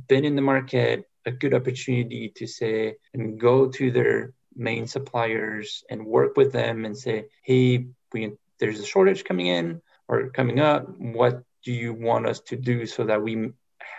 been 0.09 0.25
in 0.25 0.37
the 0.37 0.43
market, 0.43 1.09
a 1.27 1.31
good 1.31 1.55
opportunity 1.55 2.33
to 2.37 2.47
say 2.47 2.97
and 3.15 3.39
go 3.39 3.69
to 3.69 3.91
their 3.91 4.33
main 4.55 4.87
suppliers 4.87 5.85
and 5.89 6.05
work 6.05 6.37
with 6.37 6.53
them 6.53 6.85
and 6.85 6.97
say, 6.97 7.27
hey, 7.43 7.87
we 8.13 8.33
there's 8.59 8.81
a 8.81 8.87
shortage 8.87 9.25
coming 9.25 9.47
in 9.47 9.83
or 10.09 10.29
coming 10.31 10.61
up. 10.61 10.89
What 10.99 11.43
do 11.65 11.73
you 11.73 11.93
want 11.95 12.27
us 12.27 12.41
to 12.41 12.57
do 12.57 12.87
so 12.87 13.05
that 13.05 13.23
we 13.23 13.51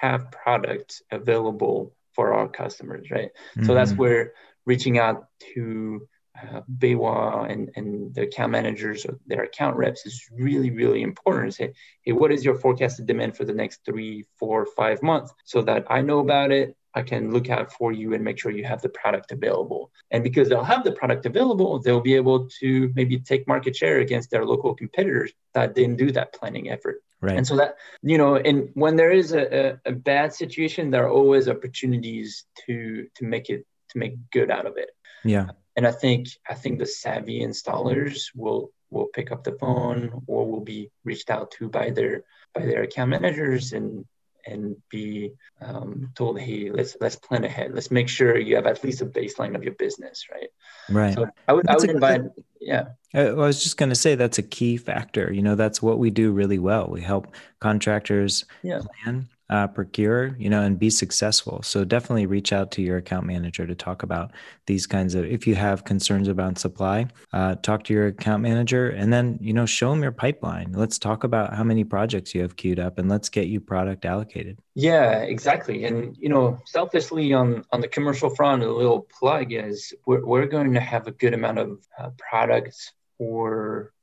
have 0.01 0.31
products 0.31 1.01
available 1.11 1.93
for 2.13 2.33
our 2.33 2.47
customers, 2.47 3.09
right? 3.11 3.31
Mm-hmm. 3.55 3.65
So 3.65 3.73
that's 3.73 3.91
mm-hmm. 3.91 4.01
where 4.01 4.33
reaching 4.65 4.99
out 4.99 5.27
to 5.53 6.07
uh, 6.41 6.61
BayWa 6.77 7.51
and, 7.51 7.71
and 7.75 8.13
the 8.15 8.23
account 8.23 8.51
managers 8.51 9.05
or 9.05 9.19
their 9.27 9.43
account 9.43 9.75
reps 9.75 10.05
is 10.05 10.29
really, 10.31 10.71
really 10.71 11.01
important 11.01 11.53
say, 11.53 11.73
hey, 12.01 12.11
what 12.11 12.31
is 12.31 12.43
your 12.43 12.55
forecasted 12.55 13.05
demand 13.05 13.35
for 13.35 13.45
the 13.45 13.53
next 13.53 13.81
three, 13.85 14.25
four, 14.37 14.65
five 14.65 15.03
months? 15.03 15.33
So 15.45 15.61
that 15.63 15.85
I 15.89 16.01
know 16.01 16.19
about 16.19 16.51
it 16.51 16.75
I 16.95 17.01
can 17.01 17.31
look 17.31 17.49
out 17.49 17.71
for 17.73 17.91
you 17.91 18.13
and 18.13 18.23
make 18.23 18.39
sure 18.39 18.51
you 18.51 18.65
have 18.65 18.81
the 18.81 18.89
product 18.89 19.31
available. 19.31 19.91
And 20.11 20.23
because 20.23 20.49
they'll 20.49 20.63
have 20.63 20.83
the 20.83 20.91
product 20.91 21.25
available, 21.25 21.79
they'll 21.79 22.01
be 22.01 22.15
able 22.15 22.47
to 22.61 22.91
maybe 22.95 23.17
take 23.19 23.47
market 23.47 23.75
share 23.75 23.99
against 23.99 24.29
their 24.29 24.45
local 24.45 24.75
competitors 24.75 25.31
that 25.53 25.75
didn't 25.75 25.97
do 25.97 26.11
that 26.11 26.33
planning 26.33 26.69
effort. 26.69 27.01
Right. 27.21 27.37
And 27.37 27.47
so 27.47 27.55
that, 27.55 27.77
you 28.01 28.17
know, 28.17 28.35
and 28.35 28.69
when 28.73 28.95
there 28.95 29.11
is 29.11 29.31
a, 29.31 29.69
a, 29.69 29.79
a 29.85 29.91
bad 29.93 30.33
situation, 30.33 30.91
there 30.91 31.05
are 31.05 31.09
always 31.09 31.47
opportunities 31.47 32.45
to 32.65 33.07
to 33.15 33.25
make 33.25 33.49
it 33.49 33.65
to 33.89 33.97
make 33.97 34.15
good 34.31 34.51
out 34.51 34.65
of 34.65 34.77
it. 34.77 34.89
Yeah. 35.23 35.47
And 35.75 35.87
I 35.87 35.91
think 35.91 36.27
I 36.47 36.53
think 36.53 36.79
the 36.79 36.85
savvy 36.85 37.39
installers 37.39 38.29
will 38.35 38.71
will 38.89 39.07
pick 39.07 39.31
up 39.31 39.43
the 39.43 39.53
phone 39.53 40.21
or 40.27 40.45
will 40.45 40.61
be 40.61 40.91
reached 41.03 41.29
out 41.29 41.51
to 41.51 41.69
by 41.69 41.89
their 41.89 42.23
by 42.53 42.65
their 42.65 42.83
account 42.83 43.09
managers 43.11 43.73
and 43.73 44.05
and 44.45 44.75
be 44.89 45.31
um, 45.61 46.11
told, 46.15 46.39
hey, 46.39 46.69
let's 46.71 46.95
let's 46.99 47.15
plan 47.15 47.43
ahead. 47.43 47.73
Let's 47.73 47.91
make 47.91 48.09
sure 48.09 48.37
you 48.37 48.55
have 48.55 48.65
at 48.65 48.83
least 48.83 49.01
a 49.01 49.05
baseline 49.05 49.55
of 49.55 49.63
your 49.63 49.73
business, 49.73 50.27
right? 50.31 50.49
Right. 50.89 51.13
So 51.13 51.27
I 51.47 51.53
would 51.53 51.65
that's 51.65 51.83
I 51.83 51.87
would 51.87 51.95
invite, 51.95 52.21
yeah. 52.59 52.85
I 53.13 53.31
was 53.31 53.63
just 53.63 53.77
going 53.77 53.89
to 53.89 53.95
say 53.95 54.15
that's 54.15 54.39
a 54.39 54.43
key 54.43 54.77
factor. 54.77 55.31
You 55.31 55.41
know, 55.41 55.55
that's 55.55 55.81
what 55.81 55.99
we 55.99 56.09
do 56.09 56.31
really 56.31 56.59
well. 56.59 56.87
We 56.89 57.01
help 57.01 57.35
contractors 57.59 58.45
yeah. 58.63 58.81
plan 59.03 59.29
uh, 59.53 59.67
procure, 59.67 60.35
you 60.39 60.49
know, 60.49 60.63
and 60.63 60.79
be 60.79 60.89
successful. 60.89 61.61
So 61.61 61.85
definitely 61.85 62.25
reach 62.25 62.51
out 62.51 62.71
to 62.71 62.81
your 62.81 62.97
account 62.97 63.27
manager 63.27 63.67
to 63.67 63.75
talk 63.75 64.01
about 64.01 64.31
these 64.65 64.87
kinds 64.87 65.13
of. 65.13 65.25
If 65.25 65.45
you 65.45 65.53
have 65.53 65.85
concerns 65.85 66.27
about 66.27 66.57
supply, 66.57 67.05
uh, 67.33 67.53
talk 67.61 67.83
to 67.83 67.93
your 67.93 68.07
account 68.07 68.41
manager, 68.41 68.89
and 68.89 69.13
then 69.13 69.37
you 69.39 69.53
know 69.53 69.67
show 69.67 69.91
them 69.91 70.01
your 70.01 70.11
pipeline. 70.11 70.71
Let's 70.73 70.97
talk 70.97 71.23
about 71.23 71.53
how 71.53 71.63
many 71.63 71.83
projects 71.83 72.33
you 72.33 72.41
have 72.41 72.55
queued 72.55 72.79
up, 72.79 72.97
and 72.97 73.07
let's 73.07 73.29
get 73.29 73.45
you 73.45 73.59
product 73.61 74.05
allocated. 74.05 74.57
Yeah, 74.73 75.19
exactly. 75.19 75.85
And 75.85 76.17
you 76.19 76.29
know, 76.29 76.59
selfishly 76.65 77.31
on 77.33 77.63
on 77.71 77.79
the 77.79 77.87
commercial 77.87 78.31
front, 78.31 78.63
a 78.63 78.73
little 78.73 79.01
plug 79.01 79.53
is 79.53 79.93
we're 80.07 80.25
we're 80.25 80.47
going 80.47 80.73
to 80.73 80.79
have 80.79 81.05
a 81.05 81.11
good 81.11 81.35
amount 81.35 81.59
of 81.59 81.77
uh, 81.99 82.09
products 82.17 82.91
for 83.19 83.93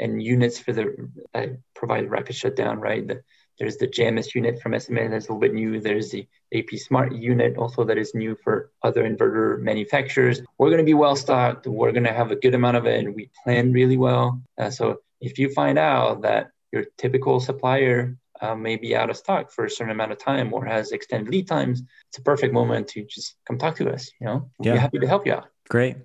and 0.00 0.20
units 0.20 0.58
for 0.58 0.72
the 0.72 1.08
uh, 1.34 1.46
provide 1.74 2.10
rapid 2.10 2.34
shutdown, 2.34 2.80
right? 2.80 3.06
The, 3.06 3.22
there's 3.58 3.76
the 3.76 3.86
JMS 3.86 4.34
unit 4.34 4.60
from 4.60 4.78
SMA 4.78 5.08
that's 5.08 5.28
a 5.28 5.32
little 5.32 5.40
bit 5.40 5.54
new. 5.54 5.80
There's 5.80 6.10
the 6.10 6.26
AP 6.54 6.78
Smart 6.78 7.12
unit 7.12 7.56
also 7.56 7.84
that 7.84 7.98
is 7.98 8.14
new 8.14 8.36
for 8.42 8.70
other 8.82 9.02
inverter 9.02 9.60
manufacturers. 9.60 10.40
We're 10.58 10.68
going 10.68 10.78
to 10.78 10.84
be 10.84 10.94
well 10.94 11.16
stocked. 11.16 11.66
We're 11.66 11.92
going 11.92 12.04
to 12.04 12.12
have 12.12 12.30
a 12.30 12.36
good 12.36 12.54
amount 12.54 12.76
of 12.76 12.86
it, 12.86 13.04
and 13.04 13.14
we 13.14 13.30
plan 13.44 13.72
really 13.72 13.96
well. 13.96 14.40
Uh, 14.56 14.70
so 14.70 15.00
if 15.20 15.38
you 15.38 15.52
find 15.52 15.78
out 15.78 16.22
that 16.22 16.50
your 16.72 16.84
typical 16.96 17.40
supplier 17.40 18.16
uh, 18.40 18.54
may 18.54 18.76
be 18.76 18.94
out 18.94 19.10
of 19.10 19.16
stock 19.16 19.50
for 19.50 19.64
a 19.64 19.70
certain 19.70 19.90
amount 19.90 20.12
of 20.12 20.18
time 20.18 20.52
or 20.52 20.64
has 20.64 20.92
extended 20.92 21.30
lead 21.30 21.48
times, 21.48 21.82
it's 22.08 22.18
a 22.18 22.22
perfect 22.22 22.54
moment 22.54 22.88
to 22.88 23.04
just 23.04 23.34
come 23.46 23.58
talk 23.58 23.76
to 23.76 23.90
us. 23.90 24.10
You 24.20 24.26
know, 24.26 24.50
we'll 24.58 24.66
yeah. 24.68 24.72
be 24.74 24.78
happy 24.78 24.98
to 25.00 25.08
help 25.08 25.26
you 25.26 25.32
out. 25.32 25.48
Great. 25.68 25.96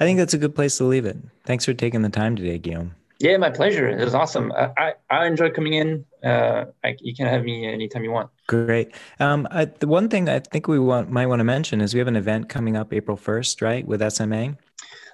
I 0.00 0.04
think 0.04 0.18
that's 0.18 0.34
a 0.34 0.38
good 0.38 0.54
place 0.54 0.78
to 0.78 0.84
leave 0.84 1.04
it. 1.04 1.18
Thanks 1.44 1.64
for 1.64 1.74
taking 1.74 2.02
the 2.02 2.08
time 2.08 2.36
today, 2.36 2.58
Guillaume. 2.58 2.94
Yeah, 3.18 3.36
my 3.38 3.50
pleasure. 3.50 3.88
It 3.88 4.04
was 4.04 4.14
awesome. 4.14 4.52
I, 4.52 4.70
I, 4.76 4.92
I 5.10 5.26
enjoy 5.26 5.50
coming 5.50 5.74
in. 5.74 6.04
Uh, 6.22 6.66
I, 6.84 6.96
you 7.00 7.14
can 7.14 7.26
have 7.26 7.44
me 7.44 7.66
anytime 7.66 8.04
you 8.04 8.10
want. 8.10 8.30
Great. 8.46 8.94
Um, 9.20 9.48
I, 9.50 9.66
the 9.66 9.86
one 9.86 10.08
thing 10.08 10.28
I 10.28 10.40
think 10.40 10.68
we 10.68 10.78
want, 10.78 11.10
might 11.10 11.26
want 11.26 11.40
to 11.40 11.44
mention 11.44 11.80
is 11.80 11.94
we 11.94 11.98
have 11.98 12.08
an 12.08 12.16
event 12.16 12.48
coming 12.48 12.76
up 12.76 12.92
April 12.92 13.16
1st, 13.16 13.62
right, 13.62 13.86
with 13.86 14.02
SMA? 14.12 14.56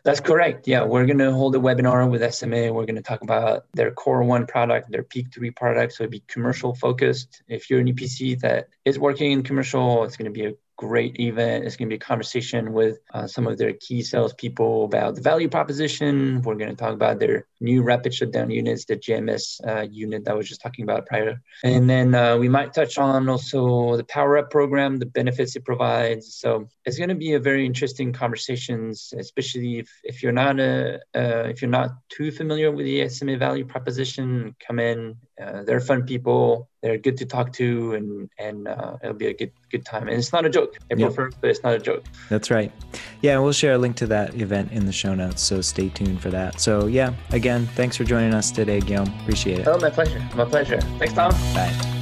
That's 0.04 0.18
correct. 0.18 0.66
Yeah, 0.66 0.82
we're 0.82 1.06
going 1.06 1.18
to 1.18 1.32
hold 1.32 1.54
a 1.54 1.60
webinar 1.60 2.10
with 2.10 2.34
SMA. 2.34 2.72
We're 2.72 2.86
going 2.86 2.96
to 2.96 3.02
talk 3.02 3.22
about 3.22 3.66
their 3.72 3.92
Core 3.92 4.24
One 4.24 4.46
product, 4.46 4.90
their 4.90 5.04
Peak 5.04 5.32
Three 5.32 5.52
product. 5.52 5.92
So 5.92 6.02
it'd 6.02 6.10
be 6.10 6.24
commercial 6.26 6.74
focused. 6.74 7.42
If 7.46 7.70
you're 7.70 7.78
an 7.78 7.86
EPC 7.86 8.40
that 8.40 8.68
is 8.84 8.98
working 8.98 9.30
in 9.30 9.44
commercial, 9.44 10.02
it's 10.02 10.16
going 10.16 10.32
to 10.32 10.36
be 10.36 10.46
a 10.46 10.54
great 10.82 11.20
event. 11.20 11.64
It's 11.64 11.76
going 11.76 11.88
to 11.88 11.92
be 11.96 12.02
a 12.02 12.08
conversation 12.12 12.72
with 12.72 12.98
uh, 13.14 13.28
some 13.28 13.46
of 13.46 13.56
their 13.56 13.72
key 13.74 14.02
salespeople 14.02 14.84
about 14.84 15.14
the 15.14 15.20
value 15.20 15.48
proposition. 15.48 16.42
We're 16.42 16.56
going 16.56 16.74
to 16.74 16.76
talk 16.76 16.92
about 16.92 17.20
their 17.20 17.46
new 17.60 17.82
rapid 17.82 18.12
shutdown 18.12 18.50
units, 18.50 18.84
the 18.84 18.96
JMS 18.96 19.44
uh, 19.64 19.82
unit 19.82 20.24
that 20.24 20.32
I 20.32 20.34
was 20.34 20.48
just 20.48 20.60
talking 20.60 20.82
about 20.82 21.06
prior. 21.06 21.40
And 21.62 21.88
then 21.88 22.16
uh, 22.16 22.36
we 22.36 22.48
might 22.48 22.74
touch 22.74 22.98
on 22.98 23.28
also 23.28 23.96
the 23.96 24.02
Power 24.04 24.38
Up 24.38 24.50
program, 24.50 24.96
the 24.96 25.06
benefits 25.06 25.54
it 25.54 25.64
provides. 25.64 26.34
So 26.34 26.66
it's 26.84 26.98
going 26.98 27.10
to 27.10 27.22
be 27.26 27.34
a 27.34 27.40
very 27.40 27.64
interesting 27.64 28.12
conversations, 28.12 29.14
especially 29.16 29.78
if, 29.78 29.88
if 30.02 30.20
you're 30.20 30.32
not 30.32 30.58
a 30.58 30.96
uh, 31.14 31.44
if 31.52 31.62
you're 31.62 31.70
not 31.80 31.90
too 32.08 32.32
familiar 32.32 32.72
with 32.72 32.86
the 32.86 33.08
SMA 33.08 33.36
value 33.36 33.64
proposition. 33.64 34.56
Come 34.66 34.80
in, 34.80 35.16
uh, 35.40 35.62
they're 35.62 35.80
fun 35.80 36.02
people. 36.02 36.68
They're 36.82 36.98
good 36.98 37.16
to 37.18 37.26
talk 37.26 37.52
to, 37.54 37.94
and 37.94 38.28
and 38.38 38.66
uh, 38.66 38.96
it'll 39.02 39.14
be 39.14 39.28
a 39.28 39.34
good 39.34 39.52
good 39.70 39.84
time. 39.84 40.08
And 40.08 40.16
it's 40.16 40.32
not 40.32 40.44
a 40.44 40.50
joke. 40.50 40.76
April 40.90 41.08
yep. 41.08 41.14
first, 41.14 41.40
but 41.40 41.50
it's 41.50 41.62
not 41.62 41.74
a 41.74 41.78
joke. 41.78 42.04
That's 42.28 42.50
right. 42.50 42.72
Yeah, 43.20 43.38
we'll 43.38 43.52
share 43.52 43.74
a 43.74 43.78
link 43.78 43.96
to 43.96 44.06
that 44.08 44.34
event 44.34 44.72
in 44.72 44.86
the 44.86 44.92
show 44.92 45.14
notes. 45.14 45.42
So 45.42 45.60
stay 45.60 45.90
tuned 45.90 46.20
for 46.20 46.30
that. 46.30 46.60
So 46.60 46.86
yeah, 46.86 47.14
again, 47.30 47.66
thanks 47.74 47.96
for 47.96 48.04
joining 48.04 48.34
us 48.34 48.50
today, 48.50 48.80
Guillaume. 48.80 49.12
Appreciate 49.20 49.60
it. 49.60 49.68
Oh, 49.68 49.78
my 49.78 49.90
pleasure. 49.90 50.20
My 50.34 50.44
pleasure. 50.44 50.80
Thanks, 50.98 51.14
Tom. 51.14 51.32
Bye. 51.54 52.00